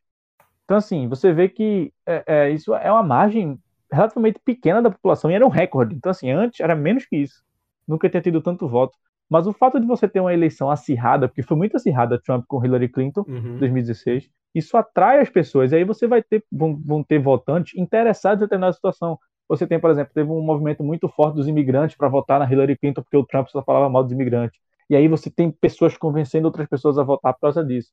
Então, 0.65 0.77
assim, 0.77 1.07
você 1.07 1.33
vê 1.33 1.49
que 1.49 1.91
é, 2.05 2.23
é, 2.25 2.49
isso 2.51 2.73
é 2.75 2.91
uma 2.91 3.03
margem 3.03 3.59
relativamente 3.91 4.39
pequena 4.43 4.81
da 4.81 4.91
população 4.91 5.29
e 5.29 5.33
era 5.33 5.45
um 5.45 5.49
recorde. 5.49 5.95
Então, 5.95 6.09
assim, 6.09 6.31
antes 6.31 6.59
era 6.59 6.75
menos 6.75 7.05
que 7.05 7.17
isso. 7.17 7.43
Nunca 7.87 8.09
tinha 8.09 8.21
tido 8.21 8.41
tanto 8.41 8.67
voto. 8.67 8.97
Mas 9.29 9.47
o 9.47 9.53
fato 9.53 9.79
de 9.79 9.87
você 9.87 10.07
ter 10.07 10.19
uma 10.19 10.33
eleição 10.33 10.69
acirrada, 10.69 11.27
porque 11.27 11.43
foi 11.43 11.57
muito 11.57 11.75
acirrada 11.75 12.21
Trump 12.21 12.45
com 12.47 12.63
Hillary 12.63 12.89
Clinton 12.89 13.25
em 13.27 13.33
uhum. 13.33 13.57
2016, 13.57 14.29
isso 14.53 14.77
atrai 14.77 15.19
as 15.19 15.29
pessoas. 15.29 15.71
E 15.71 15.77
aí 15.77 15.83
você 15.83 16.07
vai 16.07 16.21
ter, 16.21 16.43
vão, 16.51 16.79
vão 16.83 17.03
ter 17.03 17.19
votantes 17.19 17.77
interessados 17.77 18.41
em 18.41 18.45
determinada 18.45 18.73
situação. 18.73 19.17
Você 19.47 19.67
tem, 19.67 19.79
por 19.79 19.91
exemplo, 19.91 20.13
teve 20.13 20.29
um 20.29 20.41
movimento 20.41 20.83
muito 20.83 21.07
forte 21.09 21.35
dos 21.35 21.47
imigrantes 21.47 21.97
para 21.97 22.07
votar 22.07 22.39
na 22.39 22.51
Hillary 22.51 22.77
Clinton 22.77 23.01
porque 23.01 23.17
o 23.17 23.25
Trump 23.25 23.47
só 23.49 23.61
falava 23.63 23.89
mal 23.89 24.03
dos 24.03 24.11
imigrantes. 24.11 24.59
E 24.89 24.95
aí 24.95 25.07
você 25.07 25.29
tem 25.29 25.51
pessoas 25.51 25.97
convencendo 25.97 26.47
outras 26.47 26.67
pessoas 26.67 26.97
a 26.97 27.03
votar 27.03 27.33
por 27.33 27.41
causa 27.41 27.63
disso. 27.63 27.91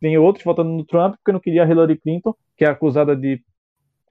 Tem 0.00 0.16
outros 0.18 0.44
votando 0.44 0.70
no 0.70 0.84
Trump 0.84 1.14
porque 1.16 1.32
não 1.32 1.40
queria 1.40 1.64
a 1.64 1.66
Hillary 1.66 1.98
Clinton, 1.98 2.34
que 2.56 2.64
é 2.64 2.68
acusada 2.68 3.14
de 3.14 3.42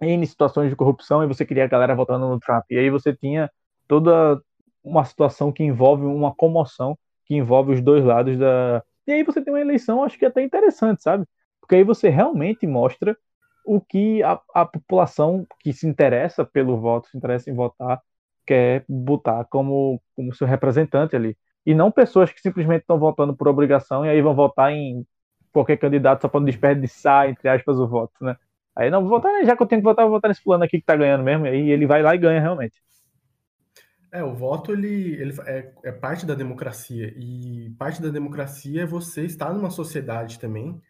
N 0.02 0.26
situações 0.26 0.70
de 0.70 0.76
corrupção, 0.76 1.24
e 1.24 1.28
você 1.28 1.46
queria 1.46 1.66
a 1.66 1.68
galera 1.68 1.96
votando 1.96 2.28
no 2.28 2.40
Trump. 2.40 2.64
E 2.70 2.78
aí 2.78 2.90
você 2.90 3.14
tinha 3.14 3.52
toda 3.88 4.42
uma 4.84 5.04
situação 5.04 5.52
que 5.52 5.64
envolve 5.64 6.06
uma 6.06 6.34
comoção, 6.34 6.98
que 7.26 7.36
envolve 7.36 7.74
os 7.74 7.82
dois 7.82 8.04
lados 8.04 8.38
da. 8.38 8.84
E 9.06 9.12
aí 9.12 9.24
você 9.24 9.42
tem 9.42 9.54
uma 9.54 9.60
eleição, 9.60 10.04
acho 10.04 10.18
que 10.18 10.26
até 10.26 10.42
interessante, 10.44 11.02
sabe? 11.02 11.26
Porque 11.60 11.76
aí 11.76 11.84
você 11.84 12.10
realmente 12.10 12.66
mostra 12.68 13.18
o 13.70 13.80
que 13.80 14.24
a, 14.24 14.42
a 14.56 14.66
população 14.66 15.46
que 15.60 15.72
se 15.72 15.88
interessa 15.88 16.44
pelo 16.44 16.80
voto, 16.82 17.08
se 17.08 17.16
interessa 17.16 17.52
em 17.52 17.54
votar, 17.54 18.02
quer 18.44 18.84
botar 18.90 19.46
como, 19.46 20.02
como 20.16 20.34
seu 20.34 20.48
representante 20.48 21.16
ali. 21.16 21.38
E 21.64 21.76
não 21.76 21.92
pessoas 21.92 22.32
que 22.32 22.42
simplesmente 22.42 22.82
estão 22.82 22.98
votando 22.98 23.36
por 23.36 23.48
obrigação 23.48 24.04
e 24.04 24.10
aí 24.10 24.24
vão 24.24 24.34
votar 24.34 24.72
em 24.72 25.06
qualquer 25.54 25.78
candidato 25.78 26.24
só 26.24 26.28
para 26.28 26.40
não 26.40 26.48
desperdiçar, 26.48 27.30
entre 27.30 27.48
aspas, 27.48 27.78
o 27.78 27.88
voto, 27.88 28.14
né? 28.22 28.36
Aí 28.76 28.90
não, 28.90 29.02
vou 29.02 29.12
votar, 29.12 29.46
já 29.46 29.56
que 29.56 29.62
eu 29.62 29.68
tenho 29.68 29.82
que 29.82 29.88
votar, 29.88 30.06
vou 30.06 30.16
votar 30.16 30.30
nesse 30.30 30.44
plano 30.44 30.64
aqui 30.64 30.80
que 30.80 30.86
tá 30.86 30.96
ganhando 30.96 31.24
mesmo, 31.24 31.46
e 31.46 31.50
aí 31.50 31.70
ele 31.70 31.86
vai 31.86 32.02
lá 32.02 32.16
e 32.16 32.18
ganha 32.18 32.42
realmente. 32.42 32.82
É, 34.12 34.24
o 34.24 34.34
voto 34.34 34.72
ele, 34.72 35.14
ele 35.14 35.34
é, 35.46 35.72
é 35.84 35.92
parte 35.92 36.26
da 36.26 36.34
democracia 36.34 37.14
e 37.16 37.70
parte 37.78 38.02
da 38.02 38.10
democracia 38.10 38.82
é 38.82 38.86
você 38.86 39.26
estar 39.26 39.54
numa 39.54 39.70
sociedade 39.70 40.40
também 40.40 40.82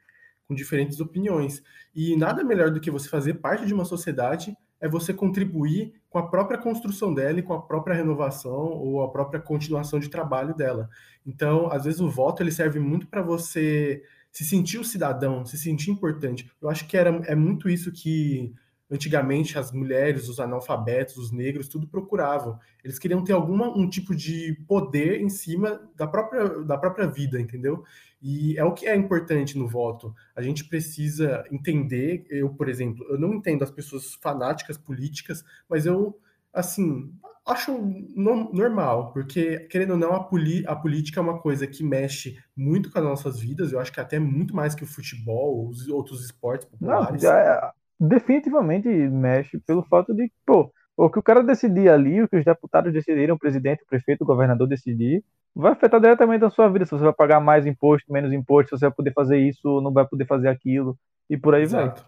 com 0.49 0.55
diferentes 0.55 0.99
opiniões. 0.99 1.62
E 1.95 2.15
nada 2.15 2.43
melhor 2.43 2.71
do 2.71 2.81
que 2.81 2.89
você 2.89 3.07
fazer 3.07 3.35
parte 3.35 3.67
de 3.67 3.73
uma 3.73 3.85
sociedade 3.85 4.57
é 4.81 4.89
você 4.89 5.13
contribuir 5.13 5.93
com 6.09 6.17
a 6.17 6.27
própria 6.27 6.57
construção 6.57 7.13
dela 7.13 7.39
e 7.39 7.43
com 7.43 7.53
a 7.53 7.62
própria 7.62 7.95
renovação 7.95 8.71
ou 8.73 9.03
a 9.03 9.12
própria 9.12 9.39
continuação 9.39 9.99
de 9.99 10.09
trabalho 10.09 10.55
dela. 10.55 10.89
Então, 11.23 11.71
às 11.71 11.83
vezes 11.83 11.99
o 11.99 12.09
voto 12.09 12.41
ele 12.41 12.51
serve 12.51 12.79
muito 12.79 13.05
para 13.07 13.21
você 13.21 14.03
se 14.31 14.43
sentir 14.43 14.79
o 14.79 14.83
cidadão, 14.83 15.45
se 15.45 15.57
sentir 15.57 15.91
importante. 15.91 16.51
Eu 16.59 16.69
acho 16.69 16.88
que 16.88 16.97
era, 16.97 17.09
é 17.27 17.35
muito 17.35 17.69
isso 17.69 17.91
que 17.91 18.51
antigamente 18.91 19.58
as 19.58 19.71
mulheres, 19.71 20.28
os 20.28 20.39
analfabetos, 20.39 21.17
os 21.17 21.32
negros, 21.32 21.67
tudo 21.67 21.88
procuravam. 21.88 22.60
Eles 22.84 22.97
queriam 22.97 23.23
ter 23.23 23.34
algum 23.34 23.62
um 23.63 23.89
tipo 23.89 24.15
de 24.15 24.58
poder 24.67 25.21
em 25.21 25.30
cima 25.30 25.80
da 25.95 26.08
própria, 26.08 26.63
da 26.63 26.78
própria 26.78 27.08
vida, 27.08 27.39
entendeu? 27.39 27.84
E 28.21 28.58
é 28.58 28.63
o 28.63 28.73
que 28.73 28.88
é 28.88 28.95
importante 28.95 29.58
no 29.58 29.67
voto. 29.67 30.13
A 30.36 30.41
gente 30.41 30.65
precisa 30.65 31.45
entender, 31.52 32.25
eu, 32.30 32.49
por 32.49 32.67
exemplo, 32.67 33.06
eu 33.10 33.19
não 33.19 33.34
entendo 33.34 33.63
as 33.63 33.71
pessoas 33.71 34.15
fanáticas 34.15 34.78
políticas, 34.78 35.43
mas 35.69 35.86
eu, 35.86 36.19
assim, 36.54 37.13
acho 37.45 37.78
normal, 38.15 39.13
porque, 39.13 39.60
querendo 39.71 39.91
ou 39.91 39.97
não, 39.97 40.13
a, 40.13 40.17
a 40.17 40.75
política 40.75 41.19
é 41.19 41.23
uma 41.23 41.39
coisa 41.39 41.65
que 41.65 41.84
mexe 41.84 42.38
muito 42.56 42.91
com 42.91 42.99
as 42.99 43.06
nossas 43.06 43.39
vidas, 43.39 43.71
eu 43.71 43.80
acho 43.80 43.91
que 43.91 43.99
até 43.99 44.19
muito 44.19 44.56
mais 44.56 44.75
que 44.75 44.84
o 44.84 44.88
futebol, 44.88 45.67
os 45.67 45.88
outros 45.88 46.23
esportes 46.23 46.67
populares. 46.67 47.23
Não, 47.23 47.32
é, 47.32 47.71
definitivamente 47.99 48.88
mexe 48.88 49.59
pelo 49.59 49.83
fato 49.83 50.13
de, 50.13 50.31
pô, 50.45 50.71
o 50.95 51.09
que 51.09 51.19
o 51.19 51.23
cara 51.23 51.43
decidir 51.43 51.89
ali, 51.89 52.21
o 52.21 52.27
que 52.27 52.38
os 52.38 52.45
deputados 52.45 52.91
decidiram, 52.93 53.35
o 53.35 53.39
presidente, 53.39 53.83
o 53.83 53.88
prefeito, 53.88 54.23
o 54.23 54.27
governador 54.27 54.67
decidir, 54.67 55.23
vai 55.55 55.71
afetar 55.71 55.99
diretamente 55.99 56.43
a 56.45 56.49
sua 56.49 56.69
vida. 56.69 56.85
Se 56.85 56.91
você 56.91 57.03
vai 57.03 57.13
pagar 57.13 57.39
mais 57.39 57.65
imposto, 57.65 58.12
menos 58.12 58.33
imposto, 58.33 58.69
se 58.69 58.79
você 58.79 58.85
vai 58.85 58.95
poder 58.95 59.13
fazer 59.13 59.38
isso, 59.38 59.81
não 59.81 59.91
vai 59.91 60.05
poder 60.05 60.25
fazer 60.25 60.49
aquilo, 60.49 60.97
e 61.29 61.38
por 61.38 61.55
aí 61.55 61.63
Exato. 61.63 62.05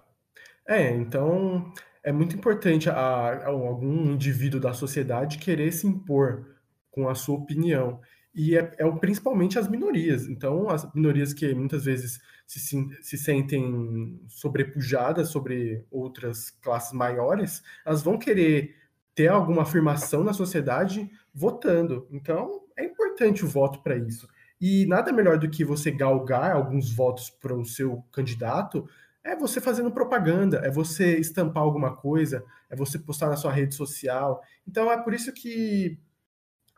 vai. 0.65 0.79
É, 0.79 0.91
então 0.91 1.71
é 2.03 2.11
muito 2.11 2.35
importante 2.35 2.89
a, 2.89 2.95
a, 2.95 3.47
algum 3.47 4.11
indivíduo 4.11 4.59
da 4.59 4.73
sociedade 4.73 5.37
querer 5.37 5.71
se 5.71 5.87
impor 5.87 6.45
com 6.89 7.07
a 7.07 7.15
sua 7.15 7.37
opinião. 7.37 7.99
E 8.33 8.55
é, 8.57 8.75
é 8.77 8.91
principalmente 8.91 9.59
as 9.59 9.67
minorias. 9.67 10.27
Então, 10.27 10.69
as 10.69 10.91
minorias 10.93 11.33
que 11.33 11.53
muitas 11.53 11.85
vezes 11.85 12.19
se, 12.47 12.59
se 13.01 13.17
sentem 13.17 14.21
sobrepujadas 14.27 15.29
sobre 15.29 15.85
outras 15.91 16.49
classes 16.49 16.93
maiores, 16.93 17.61
elas 17.85 18.01
vão 18.01 18.17
querer 18.17 18.75
ter 19.13 19.27
alguma 19.27 19.63
afirmação 19.63 20.23
na 20.23 20.33
sociedade 20.33 21.09
votando. 21.33 22.07
Então, 22.11 22.61
é 22.77 22.85
importante 22.85 23.43
o 23.43 23.47
voto 23.47 23.81
para 23.81 23.97
isso. 23.97 24.27
E 24.59 24.85
nada 24.85 25.11
melhor 25.11 25.37
do 25.37 25.49
que 25.49 25.65
você 25.65 25.91
galgar 25.91 26.51
alguns 26.51 26.93
votos 26.93 27.29
para 27.29 27.53
o 27.53 27.65
seu 27.65 28.03
candidato 28.11 28.87
é 29.23 29.35
você 29.35 29.61
fazendo 29.61 29.91
propaganda, 29.91 30.61
é 30.63 30.69
você 30.69 31.17
estampar 31.17 31.63
alguma 31.63 31.95
coisa, 31.95 32.43
é 32.69 32.75
você 32.75 32.97
postar 32.97 33.29
na 33.29 33.35
sua 33.35 33.51
rede 33.51 33.75
social. 33.75 34.41
Então 34.67 34.91
é 34.91 35.01
por 35.01 35.13
isso 35.13 35.31
que 35.33 35.99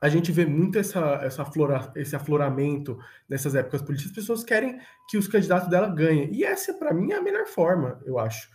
a 0.04 0.10
gente 0.10 0.34
vê 0.34 0.46
muito 0.46 0.78
essa, 0.78 1.00
essa 1.24 1.44
aflora, 1.44 1.90
esse 1.96 2.14
afloramento 2.14 3.00
nessas 3.30 3.56
épocas 3.56 3.82
políticas. 3.82 4.12
As 4.12 4.16
pessoas 4.18 4.44
querem 4.44 4.78
que 5.08 5.18
os 5.18 5.30
candidatos 5.30 5.70
dela 5.70 5.88
ganhem. 5.88 6.30
E 6.34 6.44
essa, 6.44 6.74
para 6.74 6.94
mim, 6.94 7.14
é 7.14 7.16
a 7.16 7.22
melhor 7.22 7.48
forma, 7.48 8.02
eu 8.06 8.20
acho. 8.20 8.50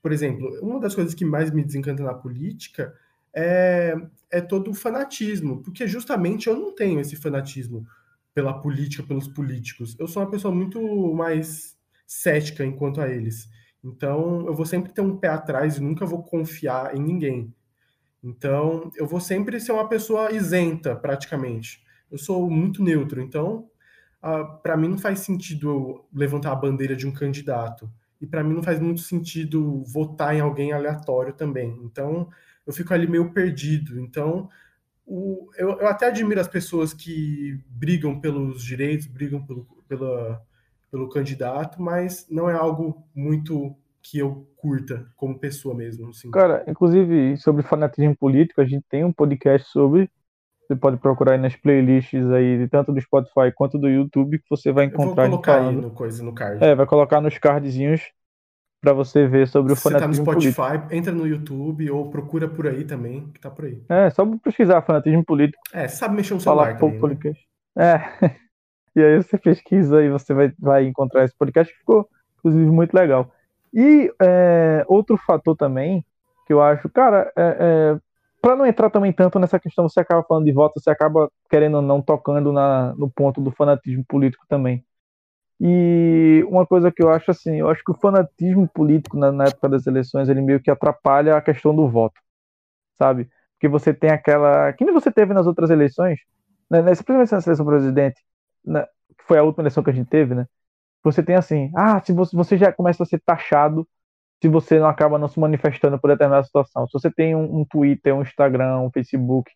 Por 0.00 0.10
exemplo, 0.10 0.48
uma 0.62 0.80
das 0.80 0.94
coisas 0.94 1.12
que 1.12 1.22
mais 1.22 1.50
me 1.50 1.62
desencanta 1.62 2.02
na 2.02 2.14
política 2.14 2.94
é, 3.34 3.94
é 4.30 4.40
todo 4.40 4.70
o 4.70 4.74
fanatismo, 4.74 5.62
porque 5.62 5.86
justamente 5.86 6.46
eu 6.46 6.56
não 6.56 6.74
tenho 6.74 6.98
esse 6.98 7.14
fanatismo 7.14 7.86
pela 8.32 8.58
política, 8.58 9.02
pelos 9.02 9.28
políticos. 9.28 9.94
Eu 9.98 10.08
sou 10.08 10.22
uma 10.22 10.30
pessoa 10.30 10.54
muito 10.54 10.80
mais 11.12 11.76
cética 12.06 12.64
enquanto 12.64 13.02
a 13.02 13.08
eles. 13.10 13.46
Então, 13.84 14.46
eu 14.46 14.54
vou 14.54 14.64
sempre 14.64 14.94
ter 14.94 15.02
um 15.02 15.18
pé 15.18 15.28
atrás 15.28 15.76
e 15.76 15.82
nunca 15.82 16.06
vou 16.06 16.22
confiar 16.22 16.96
em 16.96 17.00
ninguém. 17.00 17.54
Então, 18.26 18.90
eu 18.96 19.06
vou 19.06 19.20
sempre 19.20 19.60
ser 19.60 19.70
uma 19.70 19.88
pessoa 19.88 20.32
isenta, 20.32 20.96
praticamente. 20.96 21.80
Eu 22.10 22.18
sou 22.18 22.50
muito 22.50 22.82
neutro, 22.82 23.20
então, 23.20 23.70
uh, 24.20 24.60
para 24.62 24.76
mim 24.76 24.88
não 24.88 24.98
faz 24.98 25.20
sentido 25.20 26.04
levantar 26.12 26.50
a 26.50 26.56
bandeira 26.56 26.96
de 26.96 27.06
um 27.06 27.12
candidato. 27.12 27.88
E 28.20 28.26
para 28.26 28.42
mim 28.42 28.54
não 28.54 28.64
faz 28.64 28.80
muito 28.80 29.00
sentido 29.00 29.84
votar 29.84 30.34
em 30.34 30.40
alguém 30.40 30.72
aleatório 30.72 31.34
também. 31.34 31.80
Então, 31.84 32.28
eu 32.66 32.72
fico 32.72 32.92
ali 32.92 33.06
meio 33.06 33.32
perdido. 33.32 34.00
Então, 34.00 34.48
o, 35.06 35.48
eu, 35.56 35.78
eu, 35.78 35.86
até 35.86 36.06
admiro 36.06 36.40
as 36.40 36.48
pessoas 36.48 36.92
que 36.92 37.62
brigam 37.68 38.20
pelos 38.20 38.64
direitos, 38.64 39.06
brigam 39.06 39.40
pelo, 39.46 39.64
pela, 39.86 40.42
pelo 40.90 41.08
candidato, 41.08 41.80
mas 41.80 42.26
não 42.28 42.50
é 42.50 42.54
algo 42.54 43.06
muito 43.14 43.76
que 44.10 44.18
eu 44.18 44.46
curta 44.56 45.06
como 45.16 45.38
pessoa 45.38 45.74
mesmo. 45.74 46.08
Assim. 46.08 46.30
Cara, 46.30 46.64
inclusive 46.68 47.36
sobre 47.38 47.62
fanatismo 47.62 48.16
político, 48.16 48.60
a 48.60 48.64
gente 48.64 48.84
tem 48.88 49.04
um 49.04 49.12
podcast 49.12 49.68
sobre. 49.70 50.08
Você 50.60 50.74
pode 50.74 50.96
procurar 50.96 51.32
aí 51.32 51.38
nas 51.38 51.54
playlists 51.54 52.26
aí, 52.30 52.68
tanto 52.68 52.92
do 52.92 53.00
Spotify 53.00 53.52
quanto 53.54 53.78
do 53.78 53.88
YouTube, 53.88 54.38
que 54.38 54.50
você 54.50 54.72
vai 54.72 54.86
encontrar. 54.86 55.26
Eu 55.26 55.30
vou 55.30 55.42
colocar 55.42 55.60
aí 55.60 55.76
no, 55.76 55.90
coisa, 55.90 56.24
no 56.24 56.34
card. 56.34 56.64
É, 56.64 56.74
vai 56.74 56.86
colocar 56.86 57.20
nos 57.20 57.38
cardzinhos 57.38 58.02
para 58.80 58.92
você 58.92 59.28
ver 59.28 59.46
sobre 59.46 59.72
o 59.72 59.76
fanatismo 59.76 60.24
político. 60.24 60.50
Você 60.50 60.56
tá 60.56 60.72
no 60.72 60.72
Spotify, 60.72 60.78
político. 60.78 60.94
entra 60.94 61.12
no 61.12 61.26
YouTube 61.26 61.90
ou 61.90 62.10
procura 62.10 62.48
por 62.48 62.66
aí 62.66 62.84
também, 62.84 63.30
que 63.32 63.40
tá 63.40 63.48
por 63.48 63.64
aí. 63.64 63.80
É, 63.88 64.10
só 64.10 64.26
pesquisar 64.38 64.82
fanatismo 64.82 65.24
político. 65.24 65.62
É, 65.72 65.86
sabe 65.86 66.16
mexer 66.16 66.34
no 66.34 66.40
celular 66.40 66.76
também, 66.76 67.00
né? 67.00 67.34
É. 67.76 68.36
E 68.96 69.04
aí 69.04 69.22
você 69.22 69.36
pesquisa 69.36 70.02
e 70.02 70.08
você 70.08 70.32
vai, 70.32 70.50
vai 70.58 70.86
encontrar 70.86 71.22
esse 71.22 71.36
podcast 71.36 71.70
que 71.70 71.80
ficou, 71.80 72.08
inclusive, 72.38 72.64
muito 72.64 72.94
legal. 72.94 73.30
E 73.76 74.10
é, 74.22 74.86
outro 74.88 75.18
fator 75.18 75.54
também, 75.54 76.02
que 76.46 76.52
eu 76.54 76.62
acho, 76.62 76.88
cara, 76.88 77.30
é, 77.36 77.56
é, 77.60 78.00
para 78.40 78.56
não 78.56 78.64
entrar 78.64 78.88
também 78.88 79.12
tanto 79.12 79.38
nessa 79.38 79.60
questão, 79.60 79.86
você 79.86 80.00
acaba 80.00 80.22
falando 80.22 80.46
de 80.46 80.52
voto, 80.52 80.80
você 80.80 80.88
acaba, 80.88 81.30
querendo 81.50 81.76
ou 81.76 81.82
não, 81.82 82.00
tocando 82.00 82.52
na, 82.52 82.94
no 82.94 83.10
ponto 83.10 83.38
do 83.38 83.50
fanatismo 83.50 84.02
político 84.08 84.46
também. 84.48 84.82
E 85.60 86.42
uma 86.48 86.66
coisa 86.66 86.90
que 86.90 87.02
eu 87.02 87.10
acho 87.10 87.30
assim, 87.30 87.56
eu 87.56 87.68
acho 87.68 87.82
que 87.84 87.90
o 87.92 87.98
fanatismo 87.98 88.66
político 88.68 89.18
na, 89.18 89.30
na 89.30 89.44
época 89.44 89.68
das 89.68 89.86
eleições, 89.86 90.28
ele 90.30 90.40
meio 90.40 90.60
que 90.60 90.70
atrapalha 90.70 91.36
a 91.36 91.42
questão 91.42 91.74
do 91.74 91.88
voto, 91.88 92.18
sabe? 92.98 93.28
Porque 93.54 93.68
você 93.68 93.92
tem 93.92 94.10
aquela. 94.10 94.72
Que 94.74 94.84
nem 94.84 94.94
você 94.94 95.10
teve 95.10 95.34
nas 95.34 95.46
outras 95.46 95.70
eleições, 95.70 96.18
né? 96.70 96.82
principalmente 96.82 97.32
na 97.32 97.40
seleção 97.42 97.66
presidente, 97.66 98.22
né? 98.64 98.86
que 99.18 99.24
foi 99.24 99.38
a 99.38 99.42
última 99.42 99.62
eleição 99.62 99.82
que 99.82 99.90
a 99.90 99.92
gente 99.94 100.08
teve, 100.08 100.34
né? 100.34 100.46
Você 101.02 101.22
tem 101.22 101.36
assim, 101.36 101.70
ah, 101.74 102.00
se 102.04 102.12
você, 102.12 102.36
você 102.36 102.56
já 102.56 102.72
começa 102.72 103.02
a 103.02 103.06
ser 103.06 103.20
taxado 103.24 103.86
se 104.42 104.48
você 104.48 104.78
não 104.78 104.88
acaba 104.88 105.18
não 105.18 105.28
se 105.28 105.40
manifestando 105.40 105.98
por 105.98 106.08
determinada 106.08 106.44
situação. 106.44 106.86
Se 106.86 106.92
você 106.92 107.10
tem 107.10 107.34
um, 107.34 107.60
um 107.60 107.64
Twitter, 107.64 108.14
um 108.14 108.22
Instagram, 108.22 108.80
um 108.80 108.90
Facebook, 108.90 109.50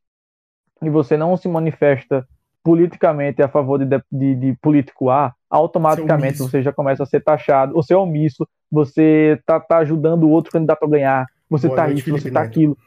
e 0.82 0.88
você 0.88 1.16
não 1.16 1.36
se 1.36 1.48
manifesta 1.48 2.26
politicamente 2.62 3.42
a 3.42 3.48
favor 3.48 3.78
de, 3.78 4.02
de, 4.10 4.34
de 4.34 4.56
político 4.60 5.10
A, 5.10 5.34
automaticamente 5.48 6.38
você 6.38 6.62
já 6.62 6.72
começa 6.72 7.02
a 7.02 7.06
ser 7.06 7.20
taxado, 7.20 7.72
você 7.72 7.94
é 7.94 7.96
omisso, 7.96 8.46
você 8.70 9.40
tá, 9.46 9.58
tá 9.58 9.78
ajudando 9.78 10.24
o 10.24 10.30
outro 10.30 10.52
candidato 10.52 10.84
a 10.84 10.88
ganhar, 10.88 11.26
você 11.48 11.66
Boa 11.66 11.76
tá 11.76 11.84
noite, 11.84 11.98
isso, 11.98 12.04
Felipe 12.04 12.22
você 12.22 12.30
tá 12.30 12.40
Neto. 12.40 12.50
aquilo. 12.50 12.78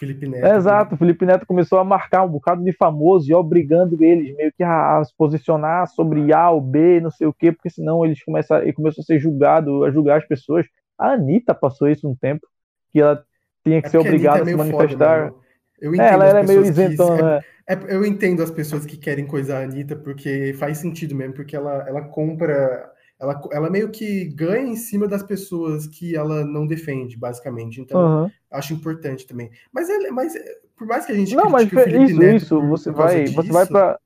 Felipe 0.00 0.26
Neto. 0.26 0.46
É, 0.46 0.56
exato, 0.56 0.96
Felipe 0.96 1.26
Neto 1.26 1.46
começou 1.46 1.78
a 1.78 1.84
marcar 1.84 2.24
um 2.24 2.28
bocado 2.30 2.64
de 2.64 2.72
famoso 2.72 3.30
e 3.30 3.34
obrigando 3.34 4.02
eles 4.02 4.34
meio 4.34 4.50
que 4.50 4.62
a, 4.62 5.04
se 5.04 5.14
posicionar 5.14 5.86
sobre 5.88 6.32
A 6.32 6.48
ou 6.50 6.60
B, 6.60 7.00
não 7.00 7.10
sei 7.10 7.26
o 7.26 7.34
quê, 7.34 7.52
porque 7.52 7.68
senão 7.68 8.02
eles 8.02 8.24
começaram, 8.24 8.64
ele 8.64 8.72
começou 8.72 9.02
a 9.02 9.04
ser 9.04 9.18
julgado, 9.18 9.84
a 9.84 9.90
julgar 9.90 10.18
as 10.18 10.26
pessoas. 10.26 10.64
A 10.98 11.12
Anitta 11.12 11.54
passou 11.54 11.86
isso 11.86 12.08
um 12.08 12.16
tempo, 12.16 12.46
que 12.90 13.00
ela 13.00 13.22
tinha 13.62 13.82
que 13.82 13.88
é 13.88 13.90
ser 13.90 13.98
obrigada 13.98 14.38
a, 14.38 14.46
a 14.46 14.48
é 14.48 14.50
se 14.50 14.56
manifestar. 14.56 15.28
Foda, 15.28 15.40
eu 15.82 15.94
entendo 15.94 16.06
é, 16.06 16.12
ela 16.12 16.26
era 16.26 16.42
meio 16.42 16.62
isentona. 16.62 17.44
É, 17.68 17.74
é, 17.74 17.78
eu 17.90 18.04
entendo 18.04 18.42
as 18.42 18.50
pessoas 18.50 18.86
que 18.86 18.96
querem 18.96 19.26
coisar 19.26 19.58
a 19.58 19.64
Anitta, 19.64 19.96
porque 19.96 20.54
faz 20.58 20.78
sentido 20.78 21.14
mesmo, 21.14 21.34
porque 21.34 21.54
ela, 21.54 21.86
ela 21.86 22.02
compra 22.02 22.89
ela, 23.20 23.40
ela 23.52 23.70
meio 23.70 23.90
que 23.90 24.24
ganha 24.24 24.66
em 24.66 24.76
cima 24.76 25.06
das 25.06 25.22
pessoas 25.22 25.86
que 25.86 26.16
ela 26.16 26.44
não 26.44 26.66
defende, 26.66 27.18
basicamente. 27.18 27.80
Então, 27.80 28.22
uhum. 28.22 28.30
acho 28.50 28.72
importante 28.72 29.26
também. 29.26 29.50
Mas, 29.70 29.90
é, 29.90 30.10
mas 30.10 30.34
é, 30.34 30.42
por 30.74 30.86
mais 30.86 31.04
que 31.04 31.12
a 31.12 31.14
gente 31.14 31.36
não, 31.36 31.50
mas 31.50 31.66
isso, 31.66 32.18
Neto 32.18 32.36
isso, 32.36 32.60
você, 32.62 32.90
vai, 32.90 33.24
disso, 33.24 33.36
você 33.36 33.52
vai 33.52 33.66
para 33.66 34.00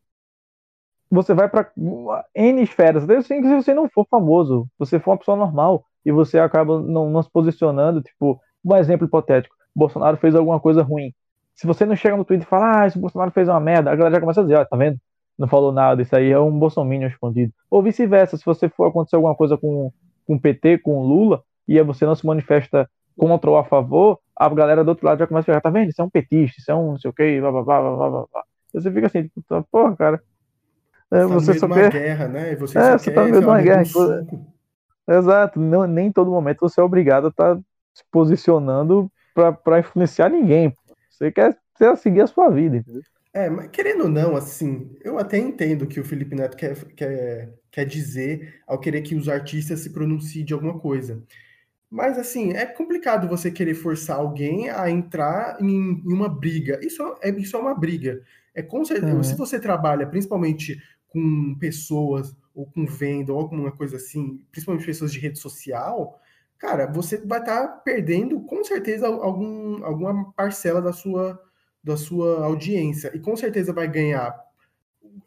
você 1.08 1.32
vai 1.32 1.48
para 1.48 1.70
N 2.34 2.62
esferas. 2.62 3.08
Assim, 3.08 3.40
se 3.40 3.54
você 3.54 3.72
não 3.72 3.88
for 3.88 4.04
famoso, 4.10 4.68
você 4.76 4.98
for 4.98 5.12
uma 5.12 5.18
pessoa 5.18 5.36
normal 5.36 5.86
e 6.04 6.10
você 6.10 6.40
acaba 6.40 6.80
não, 6.80 7.08
não 7.08 7.22
se 7.22 7.30
posicionando, 7.30 8.02
tipo, 8.02 8.40
um 8.64 8.76
exemplo 8.76 9.06
hipotético, 9.06 9.54
Bolsonaro 9.74 10.16
fez 10.16 10.34
alguma 10.34 10.58
coisa 10.58 10.82
ruim. 10.82 11.14
Se 11.54 11.68
você 11.68 11.86
não 11.86 11.94
chega 11.94 12.16
no 12.16 12.24
Twitter 12.24 12.44
e 12.44 12.50
fala, 12.50 12.80
ah, 12.80 12.86
esse 12.88 12.98
Bolsonaro 12.98 13.30
fez 13.30 13.48
uma 13.48 13.60
merda, 13.60 13.92
a 13.92 13.94
galera 13.94 14.16
já 14.16 14.20
começa 14.20 14.40
a 14.40 14.42
dizer, 14.42 14.56
ó, 14.56 14.64
tá 14.64 14.76
vendo? 14.76 14.98
Não 15.38 15.48
falou 15.48 15.72
nada, 15.72 16.02
isso 16.02 16.14
aí 16.14 16.30
é 16.30 16.38
um 16.38 16.56
bolsominion 16.56 17.08
escondido. 17.08 17.52
Ou 17.70 17.82
vice-versa, 17.82 18.36
se 18.36 18.44
você 18.44 18.68
for 18.68 18.86
acontecer 18.86 19.16
alguma 19.16 19.34
coisa 19.34 19.56
com, 19.56 19.92
com 20.26 20.34
o 20.34 20.40
PT, 20.40 20.78
com 20.78 20.98
o 20.98 21.06
Lula, 21.06 21.42
e 21.66 21.78
aí 21.78 21.84
você 21.84 22.06
não 22.06 22.14
se 22.14 22.26
manifesta 22.26 22.88
contra 23.16 23.50
ou 23.50 23.56
a 23.56 23.64
favor, 23.64 24.18
a 24.36 24.48
galera 24.48 24.84
do 24.84 24.88
outro 24.88 25.06
lado 25.06 25.18
já 25.18 25.26
começa 25.26 25.50
a 25.50 25.54
falar, 25.54 25.60
tá 25.60 25.70
vendo? 25.70 25.90
Isso 25.90 26.00
é 26.00 26.04
um 26.04 26.10
petista, 26.10 26.60
isso 26.60 26.70
é 26.70 26.74
um 26.74 26.92
não 26.92 26.98
sei 26.98 27.10
o 27.10 27.14
que, 27.14 27.40
blá, 27.40 27.50
blá, 27.50 27.62
blá, 27.62 27.80
blá, 27.80 27.96
blá, 27.96 28.24
blá. 28.32 28.44
Você 28.72 28.90
fica 28.90 29.06
assim, 29.06 29.22
tipo, 29.24 29.42
tá, 29.48 29.62
porra, 29.70 29.96
cara. 29.96 30.22
É, 31.10 31.24
você, 31.26 31.52
você 31.52 31.58
só 31.58 31.68
quer... 31.68 31.90
guerra, 31.92 32.28
né? 32.28 32.52
E 32.52 32.56
você, 32.56 32.78
é, 32.78 32.98
você 32.98 33.10
tá 33.10 33.22
no 33.22 33.30
meio 33.30 33.40
de 33.40 33.46
uma 33.46 33.62
guerra. 33.62 33.82
Exato, 35.06 35.60
não, 35.60 35.86
nem 35.86 36.08
em 36.08 36.12
todo 36.12 36.30
momento 36.30 36.60
você 36.60 36.80
é 36.80 36.84
obrigado 36.84 37.26
a 37.26 37.28
estar 37.28 37.56
tá 37.56 37.62
se 37.92 38.02
posicionando 38.10 39.10
para 39.34 39.78
influenciar 39.78 40.28
ninguém. 40.28 40.74
Você 41.10 41.30
quer, 41.30 41.56
você 41.74 41.84
quer 41.84 41.96
seguir 41.96 42.20
a 42.22 42.26
sua 42.26 42.50
vida, 42.50 42.76
entendeu? 42.76 43.02
É, 43.34 43.50
mas 43.50 43.68
querendo 43.70 44.04
ou 44.04 44.08
não, 44.08 44.36
assim, 44.36 44.96
eu 45.02 45.18
até 45.18 45.36
entendo 45.36 45.88
que 45.88 45.98
o 45.98 46.04
Felipe 46.04 46.36
Neto 46.36 46.56
quer, 46.56 46.76
quer, 46.94 47.52
quer 47.68 47.84
dizer 47.84 48.62
ao 48.64 48.78
querer 48.78 49.02
que 49.02 49.16
os 49.16 49.28
artistas 49.28 49.80
se 49.80 49.90
pronunciem 49.90 50.44
de 50.44 50.54
alguma 50.54 50.78
coisa. 50.78 51.20
Mas, 51.90 52.16
assim, 52.16 52.52
é 52.52 52.64
complicado 52.64 53.28
você 53.28 53.50
querer 53.50 53.74
forçar 53.74 54.18
alguém 54.18 54.70
a 54.70 54.88
entrar 54.88 55.60
em, 55.60 56.00
em 56.04 56.12
uma 56.12 56.28
briga. 56.28 56.78
Isso 56.80 57.02
é, 57.20 57.30
isso 57.30 57.56
é 57.56 57.58
uma 57.58 57.74
briga. 57.74 58.22
É 58.54 58.62
com 58.62 58.84
certeza, 58.84 59.14
uhum. 59.14 59.24
Se 59.24 59.36
você 59.36 59.58
trabalha 59.58 60.06
principalmente 60.06 60.80
com 61.08 61.56
pessoas, 61.58 62.36
ou 62.54 62.66
com 62.66 62.86
venda, 62.86 63.32
ou 63.32 63.40
alguma 63.40 63.72
coisa 63.72 63.96
assim, 63.96 64.40
principalmente 64.52 64.86
pessoas 64.86 65.12
de 65.12 65.18
rede 65.18 65.40
social, 65.40 66.20
cara, 66.56 66.86
você 66.86 67.18
vai 67.18 67.40
estar 67.40 67.66
tá 67.66 67.68
perdendo, 67.68 68.40
com 68.42 68.62
certeza, 68.62 69.08
algum, 69.08 69.84
alguma 69.84 70.32
parcela 70.32 70.80
da 70.80 70.92
sua 70.92 71.40
da 71.84 71.96
sua 71.96 72.44
audiência. 72.44 73.12
E 73.14 73.20
com 73.20 73.36
certeza 73.36 73.72
vai 73.72 73.86
ganhar 73.86 74.34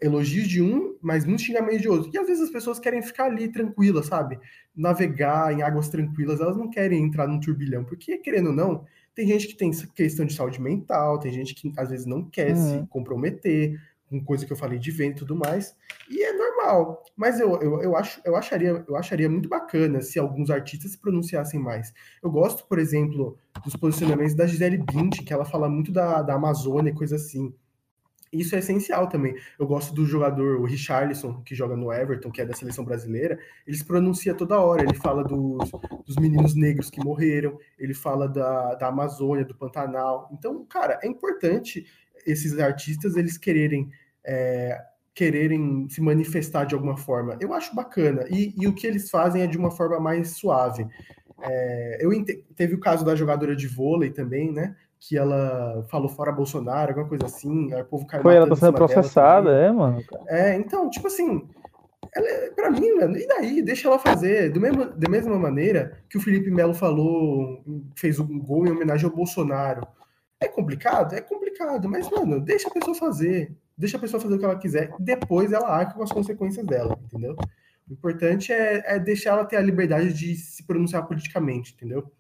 elogios 0.02 0.48
de 0.48 0.62
um, 0.62 0.98
mas 1.02 1.26
muitos 1.26 1.46
xingamentos 1.46 1.82
de 1.82 1.88
outro. 1.88 2.12
E 2.14 2.18
às 2.18 2.28
vezes 2.28 2.44
as 2.44 2.50
pessoas 2.50 2.80
querem 2.80 3.02
ficar 3.02 3.26
ali 3.26 3.48
tranquilas, 3.48 4.08
sabe? 4.08 4.40
Navegar 4.76 5.54
em 5.54 5.62
águas 5.62 5.88
tranquilas, 5.88 6.42
elas 6.42 6.58
não 6.58 6.70
querem 6.70 7.04
entrar 7.04 7.28
num 7.28 7.40
turbilhão, 7.40 7.86
porque 7.86 8.18
querendo 8.18 8.48
ou 8.48 8.54
não, 8.54 8.84
tem 9.16 9.28
gente 9.28 9.48
que 9.48 9.56
tem 9.56 9.72
questão 9.96 10.26
de 10.26 10.34
saúde 10.34 10.62
mental, 10.62 11.20
tem 11.20 11.32
gente 11.32 11.56
que 11.56 11.72
às 11.78 11.90
vezes 11.90 12.06
não 12.06 12.24
quer 12.24 12.56
uhum. 12.56 12.82
se 12.82 12.88
comprometer 12.88 13.80
com 14.10 14.24
coisa 14.24 14.46
que 14.46 14.54
eu 14.54 14.58
falei 14.58 14.80
de 14.80 14.92
vento 14.92 15.18
e 15.18 15.20
tudo 15.20 15.36
mais, 15.36 15.76
e 16.10 16.24
é 16.24 16.34
normal. 16.34 17.04
Mas 17.16 17.40
eu, 17.40 17.60
eu, 17.62 17.82
eu, 17.82 17.96
acho, 17.96 18.22
eu, 18.24 18.36
acharia, 18.36 18.84
eu 18.88 18.96
acharia 18.96 19.30
muito 19.30 19.50
bacana 19.50 20.02
se 20.02 20.18
alguns 20.18 20.50
artistas 20.50 20.92
se 20.92 20.98
pronunciassem 20.98 21.60
mais. 21.60 21.94
Eu 22.24 22.32
gosto, 22.32 22.66
por 22.68 22.80
exemplo, 22.80 23.38
dos 23.64 23.76
posicionamentos 23.76 24.36
da 24.36 24.48
Gisele 24.48 24.78
Bündchen, 24.78 25.26
que 25.26 25.34
ela 25.34 25.46
fala 25.46 25.70
muito 25.70 25.92
da, 25.92 26.22
da 26.22 26.36
Amazônia 26.36 26.92
e 26.92 26.96
coisa 26.96 27.16
assim. 27.16 27.54
Isso 28.32 28.56
é 28.56 28.60
essencial 28.60 29.08
também. 29.08 29.36
Eu 29.58 29.66
gosto 29.66 29.94
do 29.94 30.06
jogador, 30.06 30.60
o 30.60 30.66
Richarlison, 30.66 31.42
que 31.44 31.56
joga 31.56 31.78
no 31.78 31.92
Everton, 31.92 32.30
que 32.30 32.42
é 32.42 32.46
da 32.46 32.54
seleção 32.54 32.84
brasileira. 32.84 33.40
Ele 33.66 33.78
se 33.78 33.86
pronuncia 33.86 34.34
toda 34.34 34.60
hora. 34.60 34.84
Ele 34.84 34.94
fala 34.94 35.24
dos, 35.24 35.72
dos 36.06 36.16
meninos 36.18 36.54
negros 36.54 36.90
que 36.90 37.04
morreram, 37.04 37.58
ele 37.80 37.94
fala 37.94 38.28
da, 38.28 38.76
da 38.76 38.88
Amazônia, 38.88 39.46
do 39.46 39.56
Pantanal. 39.56 40.30
Então, 40.32 40.66
cara, 40.66 41.00
é 41.02 41.08
importante 41.08 41.88
esses 42.28 42.60
artistas 42.60 43.16
eles 43.16 43.38
quererem 43.38 43.90
é, 44.26 44.78
quererem 45.18 45.88
se 45.90 46.00
manifestar 46.00 46.66
de 46.66 46.76
alguma 46.76 46.96
forma. 46.96 47.36
Eu 47.42 47.52
acho 47.52 47.74
bacana. 47.74 48.26
E, 48.30 48.54
e, 48.56 48.68
o 48.68 48.74
que 48.74 48.86
eles 48.86 49.10
fazem 49.10 49.42
é 49.42 49.48
de 49.48 49.58
uma 49.58 49.72
forma 49.72 50.00
mais 50.00 50.38
suave. 50.38 50.86
É, 51.42 51.98
eu 52.02 52.12
teve 52.56 52.76
o 52.76 52.80
caso 52.80 53.04
da 53.04 53.16
jogadora 53.16 53.56
de 53.56 53.68
vôlei 53.68 54.12
também, 54.12 54.52
né? 54.52 54.76
Que 55.00 55.18
ela 55.18 55.84
falou 55.90 56.08
fora 56.08 56.32
Bolsonaro, 56.32 56.90
alguma 56.90 57.08
coisa 57.08 57.26
assim. 57.26 57.74
Aí 57.74 57.82
o 57.82 57.86
povo 57.86 58.06
caiu 58.06 58.22
Foi, 58.22 58.36
ela 58.36 58.48
tá 58.48 58.56
sendo 58.56 58.74
processada, 58.74 59.52
é, 59.52 59.72
mano. 59.72 60.04
É, 60.28 60.56
então, 60.56 60.88
tipo 60.88 61.08
assim, 61.08 61.48
ela, 62.14 62.28
é, 62.28 62.50
pra 62.52 62.70
mim, 62.70 62.94
mano, 62.94 63.18
e 63.18 63.28
daí? 63.28 63.62
Deixa 63.64 63.88
ela 63.88 63.98
fazer. 63.98 64.52
Do 64.52 64.62
mesmo, 64.62 64.86
da 64.86 65.10
mesma 65.10 65.38
maneira 65.38 66.00
que 66.08 66.18
o 66.18 66.22
Felipe 66.22 66.52
Melo 66.52 66.76
falou, 66.76 67.64
fez 67.96 68.20
um 68.20 68.40
gol 68.40 68.68
em 68.68 68.72
homenagem 68.72 69.10
ao 69.10 69.16
Bolsonaro. 69.16 69.88
É 70.40 70.48
complicado? 70.48 71.14
É 71.14 71.22
complicado, 71.22 71.90
mas, 71.90 72.10
mano, 72.10 72.40
deixa 72.40 72.68
a 72.68 72.72
pessoa 72.72 72.96
fazer. 72.96 73.56
Deixa 73.78 73.98
a 73.98 74.00
pessoa 74.00 74.22
fazer 74.22 74.36
o 74.36 74.40
que 74.40 74.46
ela 74.46 74.58
quiser. 74.58 74.92
Depois 75.00 75.52
ela 75.52 75.68
arca 75.68 75.94
com 75.94 76.04
as 76.04 76.12
consequências 76.12 76.66
dela, 76.66 76.98
entendeu? 77.04 77.36
O 77.90 77.94
importante 77.94 78.52
é, 78.52 78.96
é 78.96 79.00
deixar 79.00 79.32
ela 79.32 79.46
ter 79.46 79.56
a 79.56 79.62
liberdade 79.62 80.14
de 80.14 80.36
se 80.36 80.64
pronunciar 80.64 81.08
politicamente, 81.08 81.74
entendeu? 81.74 82.12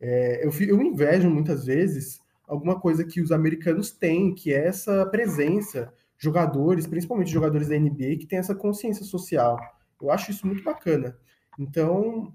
É, 0.00 0.44
eu, 0.44 0.50
eu 0.68 0.82
invejo 0.82 1.30
muitas 1.30 1.64
vezes 1.64 2.20
alguma 2.46 2.78
coisa 2.78 3.04
que 3.04 3.20
os 3.20 3.32
americanos 3.32 3.90
têm, 3.90 4.34
que 4.34 4.52
é 4.52 4.66
essa 4.66 5.06
presença, 5.06 5.92
jogadores, 6.18 6.86
principalmente 6.86 7.30
jogadores 7.30 7.68
da 7.68 7.78
NBA, 7.78 8.18
que 8.18 8.26
têm 8.26 8.38
essa 8.38 8.54
consciência 8.54 9.04
social. 9.04 9.58
Eu 10.00 10.10
acho 10.10 10.30
isso 10.30 10.46
muito 10.46 10.62
bacana. 10.62 11.16
Então, 11.58 12.32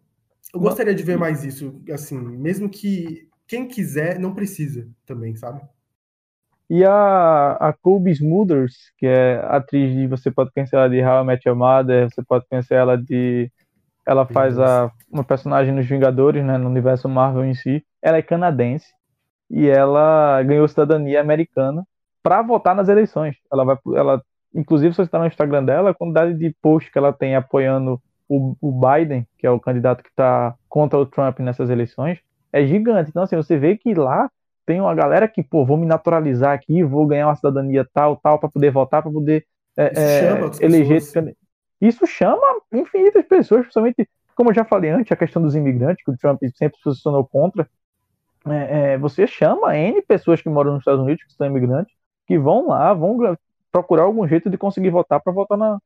eu 0.54 0.60
gostaria 0.60 0.94
de 0.94 1.04
ver 1.04 1.18
mais 1.18 1.44
isso, 1.44 1.82
assim, 1.92 2.20
mesmo 2.20 2.70
que 2.70 3.30
quem 3.52 3.68
quiser 3.68 4.18
não 4.18 4.34
precisa 4.34 4.88
também, 5.06 5.36
sabe? 5.36 5.60
E 6.70 6.86
a, 6.86 7.52
a 7.60 7.74
Colby 7.74 8.12
Smulders, 8.12 8.94
que 8.98 9.06
é 9.06 9.42
atriz 9.46 9.94
de. 9.94 10.08
Você 10.08 10.32
pode 10.32 10.54
pensar 10.54 10.78
ela 10.78 10.90
de 10.90 11.04
How 11.04 11.24
I 11.24 11.26
Met 11.26 11.46
Your 11.46 11.58
Mother, 11.58 12.10
você 12.10 12.24
pode 12.24 12.46
pensar 12.48 12.76
ela 12.76 12.98
de. 12.98 13.52
Ela 14.08 14.26
faz 14.26 14.58
a, 14.58 14.90
uma 15.12 15.26
personagem 15.26 15.74
nos 15.74 15.86
Vingadores, 15.86 16.46
né, 16.46 16.58
no 16.58 16.70
universo 16.70 17.10
Marvel 17.10 17.44
em 17.44 17.54
si. 17.54 17.86
Ela 18.02 18.20
é 18.20 18.22
canadense 18.22 18.88
e 19.50 19.68
ela 19.68 20.42
ganhou 20.44 20.66
cidadania 20.66 21.20
americana 21.20 21.86
para 22.24 22.42
votar 22.42 22.74
nas 22.74 22.88
eleições. 22.88 23.36
Ela 23.52 23.66
vai, 23.66 23.78
ela, 23.98 24.24
inclusive, 24.56 24.94
se 24.94 24.98
você 24.98 25.02
está 25.10 25.20
no 25.20 25.28
Instagram 25.28 25.66
dela, 25.66 25.90
a 25.90 25.94
quantidade 25.94 26.36
de 26.36 26.56
posts 26.62 26.90
que 26.90 26.98
ela 26.98 27.12
tem 27.12 27.36
apoiando 27.36 28.02
o, 28.30 28.56
o 28.62 28.72
Biden, 28.72 29.28
que 29.38 29.46
é 29.46 29.52
o 29.52 29.60
candidato 29.60 30.02
que 30.02 30.10
está 30.10 30.56
contra 30.70 30.98
o 30.98 31.06
Trump 31.06 31.40
nessas 31.40 31.70
eleições, 31.70 32.22
é 32.52 32.66
gigante. 32.66 33.10
Então, 33.10 33.24
assim, 33.24 33.36
você 33.36 33.58
vê 33.58 33.78
que 33.78 33.94
lá 33.94 34.30
tem 34.66 34.80
uma 34.80 34.94
galera 34.94 35.28
que, 35.28 35.44
pô, 35.44 35.66
vou 35.66 35.78
me 35.78 35.86
naturalizar 35.86 36.54
aqui, 36.54 36.84
vou 36.84 37.06
ganhar 37.06 37.28
uma 37.28 37.36
cidadania 37.36 37.88
tal, 37.94 38.16
tal, 38.18 38.40
para 38.40 38.50
poder 38.50 38.72
votar, 38.72 39.02
para 39.02 39.12
poder 39.12 39.46
é, 39.78 39.86
é, 39.86 40.66
eleger. 40.66 41.02
Isso 41.82 42.06
chama 42.06 42.46
infinitas 42.72 43.26
pessoas, 43.26 43.62
principalmente, 43.62 44.08
como 44.36 44.52
eu 44.52 44.54
já 44.54 44.64
falei 44.64 44.92
antes, 44.92 45.12
a 45.12 45.16
questão 45.16 45.42
dos 45.42 45.56
imigrantes, 45.56 46.04
que 46.04 46.12
o 46.12 46.18
Trump 46.18 46.40
sempre 46.56 46.78
se 46.78 46.84
posicionou 46.84 47.26
contra. 47.26 47.68
É, 48.46 48.94
é, 48.94 48.98
você 48.98 49.28
chama 49.28 49.78
N 49.78 50.02
pessoas 50.02 50.42
que 50.42 50.50
moram 50.50 50.74
nos 50.74 50.82
Estados 50.82 51.02
Unidos, 51.02 51.24
que 51.24 51.34
são 51.34 51.48
imigrantes, 51.48 51.94
que 52.28 52.38
vão 52.38 52.68
lá, 52.68 52.94
vão 52.94 53.36
procurar 53.72 54.04
algum 54.04 54.28
jeito 54.28 54.50
de 54.50 54.58
conseguir 54.58 54.90
votar 54.90 55.20
para 55.22 55.34
votar 55.34 55.58
na, 55.58 55.80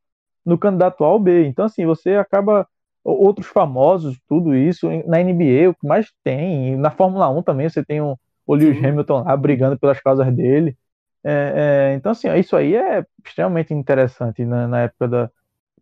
no 0.45 0.57
candidato 0.57 1.03
A 1.03 1.11
ou 1.11 1.19
B. 1.19 1.45
Então, 1.47 1.65
assim, 1.65 1.85
você 1.85 2.15
acaba. 2.15 2.67
Outros 3.05 3.45
famosos, 3.45 4.19
tudo 4.27 4.55
isso, 4.55 4.89
na 5.05 5.19
NBA, 5.19 5.69
o 5.69 5.75
que 5.75 5.87
mais 5.87 6.11
tem, 6.23 6.75
na 6.75 6.89
Fórmula 6.89 7.29
1 7.29 7.43
também, 7.43 7.69
você 7.69 7.85
tem 7.85 8.01
um, 8.01 8.15
o 8.47 8.55
Lewis 8.55 8.79
Sim. 8.79 8.87
Hamilton 8.87 9.23
lá 9.23 9.37
brigando 9.37 9.77
pelas 9.77 10.01
causas 10.01 10.33
dele. 10.35 10.75
É, 11.23 11.91
é, 11.91 11.95
então, 11.95 12.11
assim, 12.11 12.33
isso 12.35 12.55
aí 12.55 12.75
é 12.75 13.05
extremamente 13.23 13.73
interessante 13.73 14.43
né, 14.43 14.65
na 14.65 14.81
época 14.81 15.07
da. 15.07 15.31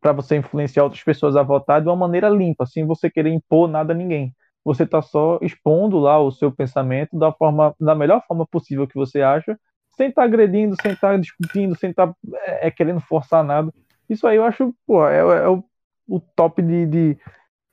para 0.01 0.11
você 0.11 0.35
influenciar 0.35 0.83
outras 0.83 1.03
pessoas 1.03 1.37
a 1.37 1.43
votar 1.43 1.81
de 1.81 1.87
uma 1.87 1.95
maneira 1.95 2.27
limpa, 2.29 2.65
sem 2.65 2.85
você 2.85 3.09
querer 3.09 3.31
impor 3.31 3.69
nada 3.69 3.93
a 3.93 3.95
ninguém. 3.95 4.33
Você 4.65 4.83
está 4.83 5.01
só 5.01 5.39
expondo 5.41 5.99
lá 5.99 6.19
o 6.19 6.31
seu 6.31 6.51
pensamento 6.51 7.17
da 7.17 7.31
forma, 7.31 7.73
da 7.79 7.95
melhor 7.95 8.21
forma 8.27 8.45
possível 8.45 8.87
que 8.87 8.95
você 8.95 9.21
acha, 9.21 9.57
sem 9.95 10.09
estar 10.09 10.21
tá 10.23 10.25
agredindo, 10.25 10.75
sem 10.81 10.91
estar 10.91 11.11
tá 11.11 11.17
discutindo, 11.17 11.77
sem 11.77 11.89
estar 11.91 12.07
tá, 12.07 12.13
é, 12.45 12.67
é, 12.67 12.71
querendo 12.71 12.99
forçar 13.01 13.43
nada. 13.43 13.73
Isso 14.09 14.27
aí 14.27 14.37
eu 14.37 14.43
acho, 14.43 14.73
pô, 14.85 15.07
é, 15.07 15.19
é 15.19 15.47
o, 15.47 15.63
o, 16.07 16.19
top 16.19 16.61
de, 16.61 16.85
de, 16.85 17.17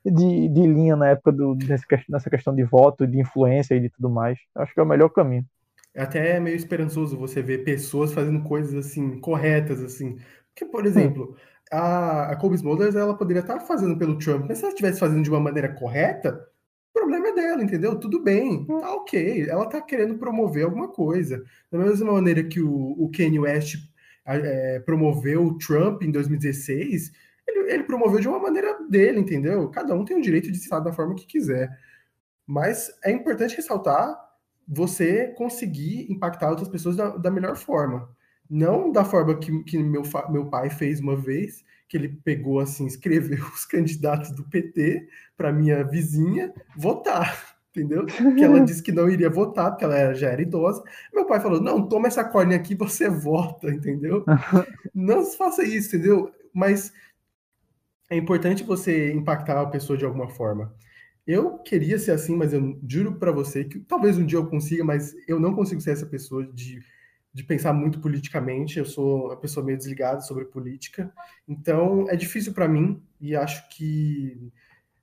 de, 0.05 0.49
de 0.49 0.66
linha 0.66 0.97
na 0.97 1.09
época 1.09 1.33
do, 1.33 1.55
desse, 1.55 1.85
nessa 2.09 2.31
questão 2.31 2.55
de 2.55 2.64
voto, 2.64 3.07
de 3.07 3.21
influência 3.21 3.75
e 3.75 3.81
de 3.81 3.90
tudo 3.90 4.11
mais. 4.11 4.38
Acho 4.55 4.73
que 4.75 4.81
é 4.81 4.83
o 4.83 4.87
melhor 4.87 5.09
caminho. 5.11 5.45
É 5.95 6.03
até 6.03 6.38
meio 6.38 6.57
esperançoso 6.57 7.16
você 7.16 7.43
ver 7.43 7.64
pessoas 7.64 8.12
fazendo 8.12 8.43
coisas 8.43 8.75
assim, 8.75 9.21
corretas, 9.21 9.83
assim. 9.83 10.16
Porque, 10.49 10.64
por 10.64 10.87
exemplo, 10.87 11.37
a, 11.71 12.33
a 12.33 12.37
Kobe 12.37 12.57
Smulders, 12.57 12.95
ela 12.95 13.16
poderia 13.16 13.40
estar 13.40 13.61
fazendo 13.61 13.97
pelo 13.97 14.19
Trump, 14.19 14.47
mas 14.49 14.59
se 14.59 14.64
ela 14.64 14.73
estivesse 14.73 15.01
fazendo 15.01 15.23
de 15.23 15.31
uma 15.31 15.40
maneira 15.40 15.69
correta, 15.69 16.47
o 16.90 16.99
problema 16.99 17.29
é 17.29 17.33
dela, 17.33 17.62
entendeu? 17.62 17.99
Tudo 17.99 18.23
bem, 18.23 18.64
tá 18.66 18.95
ok. 18.95 19.49
Ela 19.49 19.66
tá 19.66 19.81
querendo 19.81 20.19
promover 20.19 20.64
alguma 20.64 20.88
coisa. 20.88 21.43
Da 21.71 21.79
mesma 21.79 22.12
maneira 22.12 22.43
que 22.43 22.61
o, 22.61 22.93
o 22.99 23.11
Kanye 23.11 23.38
West 23.38 23.77
é, 24.27 24.81
promoveu 24.81 25.45
o 25.45 25.59
Trump 25.59 26.03
em 26.03 26.11
2016, 26.11 27.12
ele, 27.51 27.73
ele 27.73 27.85
promoveu 27.85 28.21
de 28.21 28.29
uma 28.29 28.39
maneira 28.39 28.79
dele, 28.89 29.21
entendeu? 29.21 29.69
Cada 29.71 29.95
um 29.95 30.05
tem 30.05 30.17
o 30.17 30.23
direito 30.23 30.51
de 30.51 30.59
estar 30.59 30.81
da 30.81 30.93
forma 30.93 31.15
que 31.15 31.27
quiser. 31.27 31.71
Mas 32.47 32.91
é 33.05 33.11
importante 33.11 33.57
ressaltar 33.57 34.31
você 34.73 35.29
conseguir 35.37 36.11
impactar 36.11 36.51
outras 36.51 36.69
pessoas 36.69 36.95
da, 36.95 37.17
da 37.17 37.31
melhor 37.31 37.57
forma. 37.57 38.09
Não 38.49 38.93
da 38.93 39.05
forma 39.05 39.37
que, 39.37 39.65
que 39.65 39.79
meu, 39.79 40.03
meu 40.31 40.47
pai 40.47 40.71
fez 40.71 41.01
uma 41.01 41.17
vez, 41.17 41.65
que 41.89 41.97
ele 41.97 42.09
pegou 42.09 42.61
assim, 42.61 42.87
escreveu 42.87 43.45
os 43.53 43.65
candidatos 43.65 44.31
do 44.31 44.45
PT 44.45 45.09
para 45.37 45.53
minha 45.53 45.83
vizinha 45.83 46.55
votar, 46.77 47.57
entendeu? 47.75 48.07
Que 48.07 48.45
ela 48.45 48.61
disse 48.61 48.83
que 48.83 48.93
não 48.93 49.09
iria 49.09 49.29
votar, 49.29 49.71
porque 49.71 49.85
ela 49.85 50.15
já 50.15 50.29
era 50.29 50.43
idosa. 50.43 50.83
Meu 51.13 51.27
pai 51.27 51.41
falou: 51.41 51.61
não, 51.61 51.89
toma 51.89 52.07
essa 52.07 52.25
córnea 52.25 52.57
aqui, 52.57 52.77
você 52.77 53.09
vota, 53.09 53.71
entendeu? 53.75 54.25
não 54.95 55.25
faça 55.25 55.65
isso, 55.65 55.97
entendeu? 55.97 56.33
Mas 56.53 56.93
é 58.11 58.16
importante 58.16 58.64
você 58.64 59.12
impactar 59.12 59.61
a 59.61 59.66
pessoa 59.66 59.96
de 59.96 60.05
alguma 60.05 60.29
forma. 60.29 60.75
Eu 61.25 61.59
queria 61.59 61.96
ser 61.99 62.11
assim, 62.11 62.37
mas 62.37 62.53
eu 62.53 62.79
juro 62.87 63.14
para 63.14 63.31
você 63.31 63.64
que 63.64 63.79
talvez 63.79 64.18
um 64.18 64.27
dia 64.27 64.38
eu 64.38 64.46
consiga, 64.46 64.83
mas 64.83 65.14
eu 65.29 65.38
não 65.38 65.55
consigo 65.55 65.81
ser 65.81 65.92
essa 65.92 66.07
pessoa 66.07 66.44
de, 66.44 66.83
de 67.33 67.44
pensar 67.44 67.73
muito 67.73 68.01
politicamente. 68.01 68.81
Eu 68.81 68.85
sou 68.85 69.27
uma 69.27 69.37
pessoa 69.37 69.64
meio 69.64 69.79
desligada 69.79 70.20
sobre 70.23 70.44
política, 70.46 71.12
então 71.49 72.07
é 72.09 72.16
difícil 72.16 72.53
para 72.53 72.66
mim 72.66 73.01
e 73.20 73.37
acho 73.37 73.68
que 73.68 74.51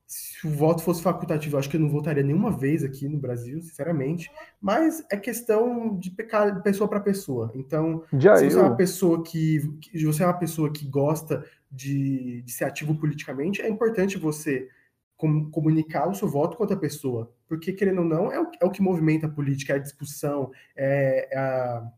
se 0.08 0.48
o 0.48 0.50
voto 0.50 0.82
fosse 0.82 1.02
facultativo, 1.02 1.58
acho 1.58 1.70
que 1.70 1.76
eu 1.76 1.82
não 1.82 1.90
votaria 1.90 2.24
nenhuma 2.24 2.50
vez 2.50 2.82
aqui 2.82 3.10
no 3.10 3.18
Brasil, 3.18 3.62
sinceramente. 3.62 4.32
Mas 4.62 5.06
é 5.12 5.18
questão 5.18 5.98
de 6.00 6.10
pecar 6.10 6.64
pessoa 6.64 6.90
para 6.90 7.02
pessoa. 7.02 7.52
Então, 7.54 8.04
Já 8.14 8.38
se 8.38 8.50
você 8.50 8.56
eu... 8.56 8.62
é 8.62 8.64
uma 8.64 8.76
pessoa 8.78 9.22
que, 9.22 9.70
que, 9.82 10.06
você 10.06 10.24
é 10.24 10.26
uma 10.26 10.40
pessoa 10.40 10.72
que 10.72 10.88
gosta 10.88 11.44
de, 11.70 12.42
de 12.42 12.52
ser 12.52 12.66
ativo 12.66 12.96
politicamente, 12.96 13.62
é 13.62 13.70
importante 13.70 14.18
você 14.18 14.70
com, 15.18 15.50
comunicar 15.52 16.08
o 16.08 16.16
seu 16.16 16.28
voto 16.28 16.56
com 16.56 16.64
outra 16.64 16.78
pessoa. 16.78 17.34
Porque, 17.48 17.74
querendo 17.74 18.00
ou 18.00 18.06
não, 18.06 18.32
é 18.32 18.40
o, 18.40 18.52
é 18.62 18.66
o 18.66 18.72
que 18.72 18.82
movimenta 18.82 19.28
a 19.28 19.32
política, 19.32 19.74
é 19.74 19.76
a 19.78 19.82
discussão, 19.82 20.52
é, 20.76 21.30
é 21.32 21.38
a, 21.38 21.92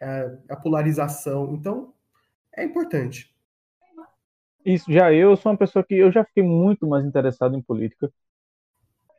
é 0.00 0.38
a 0.50 0.56
polarização. 0.56 1.54
Então, 1.54 1.94
é 2.54 2.64
importante. 2.64 3.34
Isso, 4.64 4.92
já 4.92 5.12
eu 5.12 5.36
sou 5.36 5.52
uma 5.52 5.58
pessoa 5.58 5.84
que 5.84 5.94
eu 5.94 6.12
já 6.12 6.24
fiquei 6.24 6.42
muito 6.42 6.86
mais 6.86 7.04
interessado 7.04 7.56
em 7.56 7.62
política. 7.62 8.12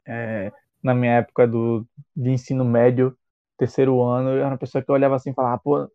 É, 0.05 0.51
na 0.83 0.93
minha 0.93 1.13
época 1.13 1.47
do, 1.47 1.87
de 2.15 2.29
ensino 2.29 2.63
médio, 2.63 3.17
terceiro 3.57 4.01
ano, 4.01 4.29
eu 4.29 4.37
era 4.39 4.47
uma 4.49 4.57
pessoa 4.57 4.83
que 4.83 4.91
olhava 4.91 5.15
assim 5.15 5.31
e 5.31 5.33
falava, 5.33 5.59
pô, 5.59 5.89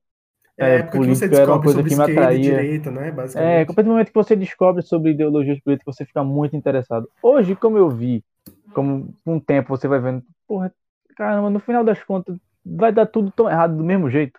é, 0.57 0.77
é 0.77 0.83
política 0.83 1.37
era 1.37 1.53
uma 1.53 1.62
coisa 1.62 1.83
que 1.83 1.97
me 1.97 2.03
atraía. 2.03 2.43
Direita, 2.43 2.90
né, 2.90 3.12
é, 3.35 3.62
a 3.62 3.67
partir 3.67 3.83
do 3.83 3.90
momento 3.90 4.09
que 4.09 4.14
você 4.14 4.37
descobre 4.37 4.83
sobre 4.83 5.11
ideologias 5.11 5.61
políticas, 5.61 5.97
você 5.97 6.05
fica 6.05 6.23
muito 6.23 6.57
interessado. 6.57 7.09
Hoje, 7.23 7.57
como 7.57 7.77
eu 7.77 7.90
vi, 7.90 8.25
como 8.73 9.12
com 9.25 9.37
o 9.37 9.40
tempo 9.40 9.77
você 9.77 9.88
vai 9.88 10.01
vendo, 10.01 10.23
porra, 10.47 10.73
caramba, 11.17 11.51
no 11.51 11.59
final 11.59 11.83
das 11.83 12.03
contas, 12.03 12.37
vai 12.64 12.93
dar 12.93 13.07
tudo 13.07 13.31
tão 13.31 13.49
errado 13.49 13.77
do 13.77 13.85
mesmo 13.85 14.09
jeito. 14.09 14.38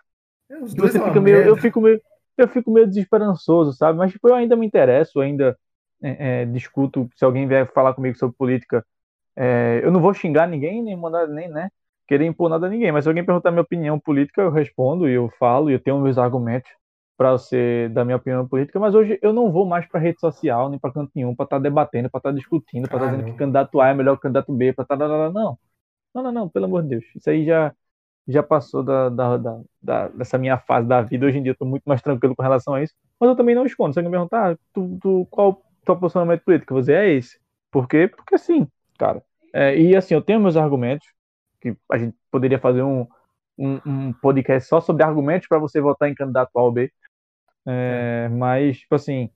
É, 0.50 0.58
você 0.60 0.98
fica 0.98 1.20
meio, 1.20 1.36
eu 1.38 1.56
fico 1.56 1.80
meio, 1.80 2.00
eu 2.36 2.48
fico 2.48 2.70
meio 2.70 2.86
desesperançoso, 2.86 3.72
sabe? 3.72 3.98
Mas 3.98 4.12
tipo, 4.12 4.28
eu 4.28 4.34
ainda 4.34 4.56
me 4.56 4.66
interesso, 4.66 5.20
ainda 5.20 5.56
é, 6.02 6.42
é, 6.42 6.44
discuto. 6.46 7.10
Se 7.16 7.24
alguém 7.24 7.46
vier 7.46 7.70
falar 7.72 7.94
comigo 7.94 8.16
sobre 8.16 8.36
política, 8.36 8.84
é, 9.34 9.80
eu 9.82 9.90
não 9.90 10.00
vou 10.00 10.14
xingar 10.14 10.46
ninguém, 10.46 10.82
nem 10.82 10.96
mandar, 10.96 11.26
nem, 11.26 11.48
né? 11.48 11.70
Querer 12.06 12.26
impor 12.26 12.48
nada 12.48 12.66
a 12.66 12.70
ninguém, 12.70 12.92
mas 12.92 13.04
se 13.04 13.08
alguém 13.08 13.24
perguntar 13.24 13.50
minha 13.50 13.62
opinião 13.62 13.98
política, 13.98 14.42
eu 14.42 14.50
respondo 14.50 15.08
e 15.08 15.12
eu 15.12 15.28
falo 15.38 15.70
e 15.70 15.74
eu 15.74 15.80
tenho 15.80 16.00
meus 16.00 16.18
argumentos 16.18 16.70
para 17.16 17.32
você 17.32 17.88
dar 17.92 18.04
minha 18.04 18.16
opinião 18.16 18.46
política, 18.46 18.78
mas 18.78 18.94
hoje 18.94 19.18
eu 19.22 19.32
não 19.32 19.50
vou 19.50 19.64
mais 19.64 19.86
para 19.86 19.98
rede 19.98 20.20
social, 20.20 20.68
nem 20.68 20.78
para 20.78 20.92
canto 20.92 21.10
nenhum, 21.14 21.34
para 21.34 21.44
estar 21.44 21.56
tá 21.56 21.62
debatendo, 21.62 22.10
para 22.10 22.18
estar 22.18 22.30
tá 22.30 22.36
discutindo, 22.36 22.88
para 22.88 22.98
estar 22.98 23.10
tá 23.10 23.16
dizendo 23.16 23.32
que 23.32 23.38
candidato 23.38 23.80
A 23.80 23.88
é 23.88 23.94
melhor 23.94 24.16
que 24.16 24.22
candidato 24.22 24.52
B, 24.52 24.72
para 24.72 24.82
estar. 24.82 24.96
Tá, 24.98 25.30
não. 25.30 25.58
Não, 26.14 26.22
não, 26.22 26.32
não, 26.32 26.48
pelo 26.48 26.66
amor 26.66 26.82
de 26.82 26.90
Deus. 26.90 27.04
Isso 27.14 27.28
aí 27.30 27.44
já, 27.44 27.74
já 28.28 28.42
passou 28.42 28.82
da, 28.82 29.08
da, 29.08 29.36
da, 29.36 29.60
da 29.82 30.08
dessa 30.08 30.36
minha 30.38 30.58
fase 30.58 30.86
da 30.86 31.00
vida. 31.02 31.26
Hoje 31.26 31.38
em 31.38 31.42
dia 31.42 31.50
eu 31.50 31.54
estou 31.54 31.68
muito 31.68 31.84
mais 31.84 32.02
tranquilo 32.02 32.36
com 32.36 32.42
relação 32.42 32.74
a 32.74 32.82
isso, 32.82 32.94
mas 33.18 33.30
eu 33.30 33.36
também 33.36 33.54
não 33.54 33.64
escondo. 33.64 33.94
Se 33.94 33.98
alguém 33.98 34.10
me 34.10 34.16
perguntar, 34.16 34.52
ah, 34.52 34.58
tu, 34.74 34.98
tu, 35.00 35.26
qual 35.30 35.62
tua 35.84 35.96
posicionamento 35.96 36.42
político? 36.42 36.72
Eu 36.72 36.76
vou 36.76 36.82
dizer, 36.82 36.96
é 36.96 37.12
esse. 37.12 37.38
Por 37.70 37.88
quê? 37.88 38.08
Porque 38.08 38.38
sim, 38.38 38.66
cara 38.98 39.22
É, 39.52 39.78
e 39.78 39.96
assim, 39.96 40.14
eu 40.14 40.22
tenho 40.22 40.40
meus 40.40 40.56
argumentos, 40.56 41.06
a 41.90 41.98
gente 41.98 42.16
poderia 42.30 42.58
fazer 42.58 42.82
um, 42.82 43.06
um, 43.58 43.80
um 43.86 44.12
podcast 44.12 44.68
só 44.68 44.80
sobre 44.80 45.02
argumentos 45.02 45.48
para 45.48 45.58
você 45.58 45.80
votar 45.80 46.08
em 46.08 46.14
candidato 46.14 46.50
A 46.56 46.62
ou 46.62 46.72
B. 46.72 46.92
É, 47.66 48.28
mas, 48.28 48.78
tipo 48.78 48.94
assim, 48.94 49.30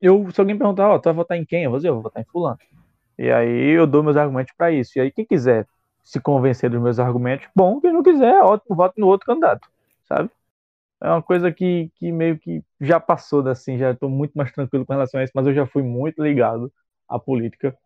eu, 0.00 0.30
se 0.30 0.40
alguém 0.40 0.56
perguntar, 0.56 0.88
ó, 0.88 0.94
oh, 0.94 0.98
tu 0.98 1.04
vai 1.04 1.14
votar 1.14 1.38
em 1.38 1.44
quem? 1.44 1.64
Eu 1.64 1.70
vou 1.70 1.78
dizer, 1.78 1.88
eu 1.88 1.94
vou 1.94 2.02
votar 2.02 2.22
em 2.22 2.26
fulano. 2.26 2.58
E 3.18 3.30
aí 3.30 3.70
eu 3.76 3.86
dou 3.86 4.02
meus 4.02 4.16
argumentos 4.16 4.54
para 4.56 4.72
isso. 4.72 4.98
E 4.98 5.00
aí 5.00 5.10
quem 5.10 5.26
quiser 5.26 5.66
se 6.02 6.20
convencer 6.20 6.70
dos 6.70 6.80
meus 6.80 6.98
argumentos, 6.98 7.46
bom. 7.54 7.80
Quem 7.80 7.92
não 7.92 8.02
quiser, 8.02 8.42
ótimo, 8.42 8.74
vote 8.74 8.98
no 8.98 9.06
outro 9.06 9.26
candidato, 9.26 9.68
sabe? 10.08 10.30
É 11.02 11.08
uma 11.08 11.22
coisa 11.22 11.52
que, 11.52 11.90
que 11.96 12.12
meio 12.12 12.38
que 12.38 12.62
já 12.80 13.00
passou 13.00 13.46
assim, 13.48 13.78
já 13.78 13.92
estou 13.92 14.08
muito 14.10 14.32
mais 14.34 14.52
tranquilo 14.52 14.84
com 14.84 14.92
relação 14.92 15.20
a 15.20 15.24
isso, 15.24 15.32
mas 15.34 15.46
eu 15.46 15.54
já 15.54 15.66
fui 15.66 15.82
muito 15.82 16.22
ligado 16.22 16.72
à 17.08 17.18
política 17.18 17.76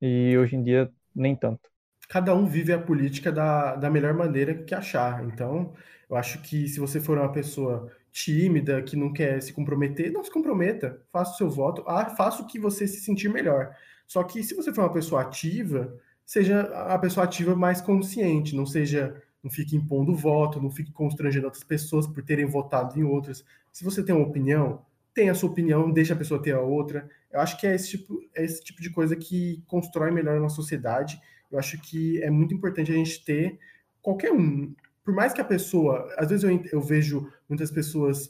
e 0.00 0.36
hoje 0.38 0.56
em 0.56 0.62
dia 0.62 0.90
nem 1.14 1.34
tanto. 1.34 1.68
Cada 2.08 2.34
um 2.34 2.46
vive 2.46 2.72
a 2.72 2.78
política 2.78 3.32
da, 3.32 3.76
da 3.76 3.90
melhor 3.90 4.14
maneira 4.14 4.54
que 4.54 4.74
achar. 4.74 5.24
Então, 5.24 5.74
eu 6.08 6.16
acho 6.16 6.40
que 6.42 6.68
se 6.68 6.78
você 6.78 7.00
for 7.00 7.18
uma 7.18 7.32
pessoa 7.32 7.90
tímida, 8.12 8.82
que 8.82 8.96
não 8.96 9.12
quer 9.12 9.42
se 9.42 9.52
comprometer, 9.52 10.10
não 10.10 10.24
se 10.24 10.30
comprometa. 10.30 11.02
Faça 11.12 11.32
o 11.32 11.36
seu 11.36 11.50
voto, 11.50 11.84
ah, 11.86 12.06
faça 12.10 12.42
o 12.42 12.46
que 12.46 12.58
você 12.58 12.86
se 12.86 13.00
sentir 13.00 13.28
melhor. 13.28 13.74
Só 14.06 14.22
que 14.22 14.42
se 14.42 14.54
você 14.54 14.72
for 14.72 14.82
uma 14.82 14.92
pessoa 14.92 15.22
ativa, 15.22 15.94
seja 16.24 16.62
a 16.62 16.98
pessoa 16.98 17.24
ativa 17.24 17.54
mais 17.54 17.80
consciente, 17.80 18.54
não 18.56 18.64
seja, 18.64 19.20
não 19.42 19.50
fique 19.50 19.76
impondo 19.76 20.14
voto, 20.14 20.60
não 20.60 20.70
fique 20.70 20.92
constrangendo 20.92 21.46
outras 21.46 21.64
pessoas 21.64 22.06
por 22.06 22.22
terem 22.22 22.46
votado 22.46 22.98
em 22.98 23.04
outras. 23.04 23.44
Se 23.72 23.84
você 23.84 24.02
tem 24.02 24.14
uma 24.14 24.26
opinião, 24.26 24.84
tenha 25.12 25.32
a 25.32 25.34
sua 25.34 25.50
opinião, 25.50 25.90
deixa 25.90 26.14
a 26.14 26.16
pessoa 26.16 26.42
ter 26.42 26.52
a 26.52 26.60
outra. 26.60 27.08
Eu 27.32 27.40
acho 27.40 27.58
que 27.58 27.66
é 27.66 27.74
esse 27.74 27.90
tipo, 27.90 28.18
é 28.34 28.44
esse 28.44 28.62
tipo 28.62 28.80
de 28.80 28.90
coisa 28.90 29.16
que 29.16 29.62
constrói 29.66 30.10
melhor 30.10 30.38
uma 30.38 30.48
sociedade. 30.48 31.20
Eu 31.50 31.58
acho 31.58 31.80
que 31.80 32.22
é 32.22 32.30
muito 32.30 32.54
importante 32.54 32.90
a 32.90 32.94
gente 32.94 33.24
ter 33.24 33.58
qualquer 34.02 34.32
um, 34.32 34.74
por 35.06 35.14
mais 35.14 35.32
que 35.32 35.40
a 35.40 35.44
pessoa, 35.44 36.12
às 36.18 36.28
vezes 36.28 36.42
eu, 36.42 36.64
eu 36.72 36.80
vejo 36.80 37.30
muitas 37.48 37.70
pessoas 37.70 38.28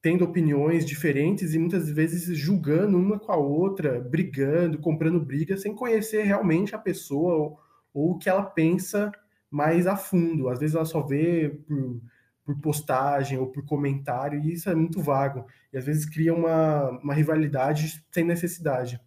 tendo 0.00 0.24
opiniões 0.24 0.84
diferentes 0.84 1.54
e 1.54 1.58
muitas 1.58 1.90
vezes 1.90 2.36
julgando 2.36 2.98
uma 2.98 3.18
com 3.18 3.32
a 3.32 3.36
outra, 3.36 3.98
brigando, 3.98 4.78
comprando 4.78 5.24
briga, 5.24 5.56
sem 5.56 5.74
conhecer 5.74 6.22
realmente 6.24 6.74
a 6.74 6.78
pessoa 6.78 7.34
ou, 7.34 7.60
ou 7.94 8.10
o 8.10 8.18
que 8.18 8.28
ela 8.28 8.42
pensa 8.42 9.10
mais 9.50 9.86
a 9.86 9.96
fundo. 9.96 10.48
Às 10.50 10.58
vezes 10.58 10.76
ela 10.76 10.84
só 10.84 11.00
vê 11.00 11.48
por, 11.66 12.00
por, 12.44 12.60
postagem 12.60 13.38
ou 13.38 13.46
por 13.48 13.64
comentário, 13.64 14.38
e 14.38 14.52
isso 14.52 14.68
é 14.68 14.74
muito 14.74 15.02
vago. 15.02 15.46
E 15.72 15.78
às 15.78 15.84
vezes 15.86 16.04
cria 16.04 16.34
uma, 16.34 16.90
uma 17.02 17.14
rivalidade 17.14 18.04
sem 18.12 18.24
necessidade. 18.24 19.00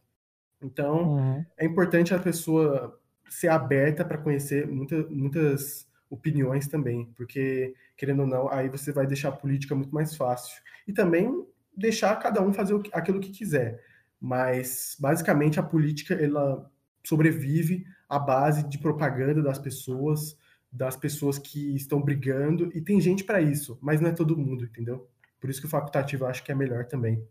Então, 0.61 1.15
uhum. 1.15 1.45
é 1.57 1.65
importante 1.65 2.13
a 2.13 2.19
pessoa 2.19 2.99
ser 3.31 3.47
aberta 3.47 4.03
para 4.03 4.17
conhecer 4.17 4.67
muita, 4.67 5.07
muitas 5.07 5.89
opiniões 6.09 6.67
também, 6.67 7.05
porque, 7.15 7.73
querendo 7.95 8.23
ou 8.23 8.27
não, 8.27 8.51
aí 8.51 8.67
você 8.67 8.91
vai 8.91 9.07
deixar 9.07 9.29
a 9.29 9.31
política 9.31 9.73
muito 9.73 9.93
mais 9.95 10.15
fácil. 10.15 10.61
E 10.85 10.91
também 10.91 11.47
deixar 11.75 12.13
cada 12.17 12.41
um 12.41 12.51
fazer 12.51 12.77
aquilo 12.91 13.21
que 13.21 13.31
quiser. 13.31 13.81
Mas, 14.19 14.97
basicamente, 14.99 15.59
a 15.59 15.63
política, 15.63 16.13
ela 16.13 16.69
sobrevive 17.03 17.85
à 18.09 18.19
base 18.19 18.67
de 18.67 18.77
propaganda 18.77 19.41
das 19.41 19.57
pessoas, 19.57 20.37
das 20.69 20.97
pessoas 20.97 21.39
que 21.39 21.73
estão 21.73 22.01
brigando, 22.01 22.69
e 22.75 22.81
tem 22.81 22.99
gente 22.99 23.23
para 23.23 23.41
isso, 23.41 23.79
mas 23.81 24.01
não 24.01 24.09
é 24.09 24.11
todo 24.11 24.37
mundo, 24.37 24.65
entendeu? 24.65 25.09
Por 25.39 25.49
isso 25.49 25.61
que 25.61 25.67
o 25.67 25.69
facultativo 25.69 26.25
eu 26.25 26.27
acho 26.27 26.43
que 26.43 26.51
é 26.51 26.55
melhor 26.55 26.85
também. 26.85 27.25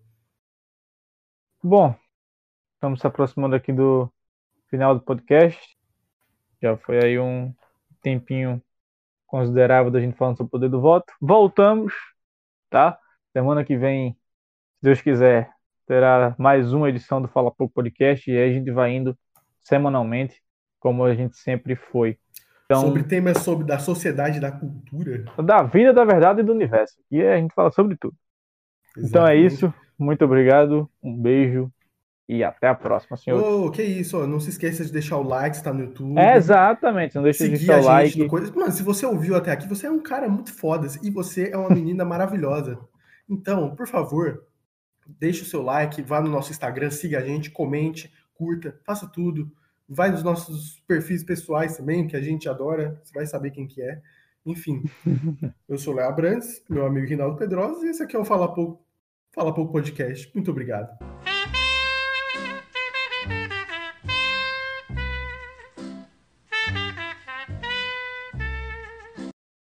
Bom, 1.62 1.94
estamos 2.74 3.00
se 3.00 3.06
aproximando 3.06 3.54
aqui 3.54 3.70
do 3.70 4.10
final 4.68 4.94
do 4.94 5.02
podcast. 5.02 5.78
Já 6.62 6.76
foi 6.76 7.02
aí 7.02 7.18
um 7.18 7.54
tempinho 8.02 8.62
considerável 9.26 9.90
da 9.90 10.00
gente 10.00 10.16
falando 10.16 10.36
sobre 10.36 10.48
o 10.48 10.50
poder 10.50 10.68
do 10.68 10.80
voto. 10.80 11.12
Voltamos, 11.20 11.94
tá? 12.68 12.98
Semana 13.32 13.64
que 13.64 13.76
vem, 13.76 14.12
se 14.76 14.82
Deus 14.82 15.00
quiser, 15.00 15.50
terá 15.86 16.34
mais 16.38 16.72
uma 16.72 16.88
edição 16.90 17.22
do 17.22 17.28
Fala 17.28 17.50
Pouco 17.50 17.72
Podcast 17.72 18.30
e 18.30 18.36
aí 18.36 18.50
a 18.50 18.52
gente 18.52 18.70
vai 18.70 18.92
indo 18.92 19.16
semanalmente, 19.60 20.42
como 20.78 21.04
a 21.04 21.14
gente 21.14 21.36
sempre 21.36 21.74
foi. 21.74 22.18
Então, 22.66 22.82
sobre 22.82 23.04
temas 23.04 23.38
sobre 23.38 23.66
da 23.66 23.78
sociedade, 23.78 24.38
da 24.38 24.52
cultura. 24.52 25.24
Da 25.42 25.62
vida, 25.62 25.94
da 25.94 26.04
verdade 26.04 26.40
e 26.40 26.44
do 26.44 26.52
universo. 26.52 26.94
E 27.10 27.22
a 27.22 27.36
gente 27.36 27.54
fala 27.54 27.70
sobre 27.72 27.96
tudo. 27.96 28.14
Exatamente. 28.96 29.08
Então 29.08 29.26
é 29.26 29.36
isso. 29.36 29.74
Muito 29.98 30.24
obrigado. 30.24 30.90
Um 31.02 31.16
beijo 31.16 31.72
e 32.30 32.44
até 32.44 32.68
a 32.68 32.74
próxima, 32.76 33.16
senhor. 33.16 33.42
Oh, 33.42 33.70
que 33.72 33.82
isso, 33.82 34.24
não 34.24 34.38
se 34.38 34.50
esqueça 34.50 34.84
de 34.84 34.92
deixar 34.92 35.16
o 35.16 35.22
like, 35.24 35.56
está 35.56 35.72
no 35.72 35.80
YouTube. 35.80 36.16
É, 36.16 36.36
exatamente, 36.36 37.16
não 37.16 37.24
deixe 37.24 37.42
de 37.42 37.56
deixar 37.56 37.80
o 37.80 37.84
like. 37.84 38.28
Coisa... 38.28 38.52
Mano, 38.54 38.70
se 38.70 38.84
você 38.84 39.04
ouviu 39.04 39.34
até 39.34 39.50
aqui, 39.50 39.68
você 39.68 39.88
é 39.88 39.90
um 39.90 40.00
cara 40.00 40.28
muito 40.28 40.54
foda 40.54 40.86
e 41.02 41.10
você 41.10 41.50
é 41.50 41.56
uma 41.56 41.70
menina 41.70 42.04
maravilhosa. 42.06 42.78
Então, 43.28 43.74
por 43.74 43.88
favor, 43.88 44.44
deixe 45.18 45.42
o 45.42 45.44
seu 45.44 45.60
like, 45.60 46.00
vá 46.02 46.20
no 46.20 46.30
nosso 46.30 46.52
Instagram, 46.52 46.90
siga 46.90 47.18
a 47.18 47.26
gente, 47.26 47.50
comente, 47.50 48.12
curta, 48.32 48.78
faça 48.86 49.08
tudo. 49.08 49.50
Vai 49.88 50.12
nos 50.12 50.22
nossos 50.22 50.80
perfis 50.86 51.24
pessoais 51.24 51.76
também, 51.76 52.06
que 52.06 52.16
a 52.16 52.22
gente 52.22 52.48
adora, 52.48 53.00
você 53.02 53.12
vai 53.12 53.26
saber 53.26 53.50
quem 53.50 53.66
que 53.66 53.82
é. 53.82 54.00
Enfim, 54.46 54.84
eu 55.68 55.76
sou 55.76 55.94
Léo 55.94 56.08
Abrantes, 56.08 56.62
meu 56.70 56.86
amigo 56.86 57.08
Rinaldo 57.08 57.36
Pedrosa, 57.36 57.84
e 57.84 57.90
esse 57.90 58.04
aqui 58.04 58.14
é 58.14 58.18
o 58.20 58.24
Fala 58.24 58.54
Pouco, 58.54 58.86
Fala 59.34 59.52
Pouco 59.52 59.72
Podcast. 59.72 60.30
Muito 60.32 60.52
obrigado. 60.52 61.09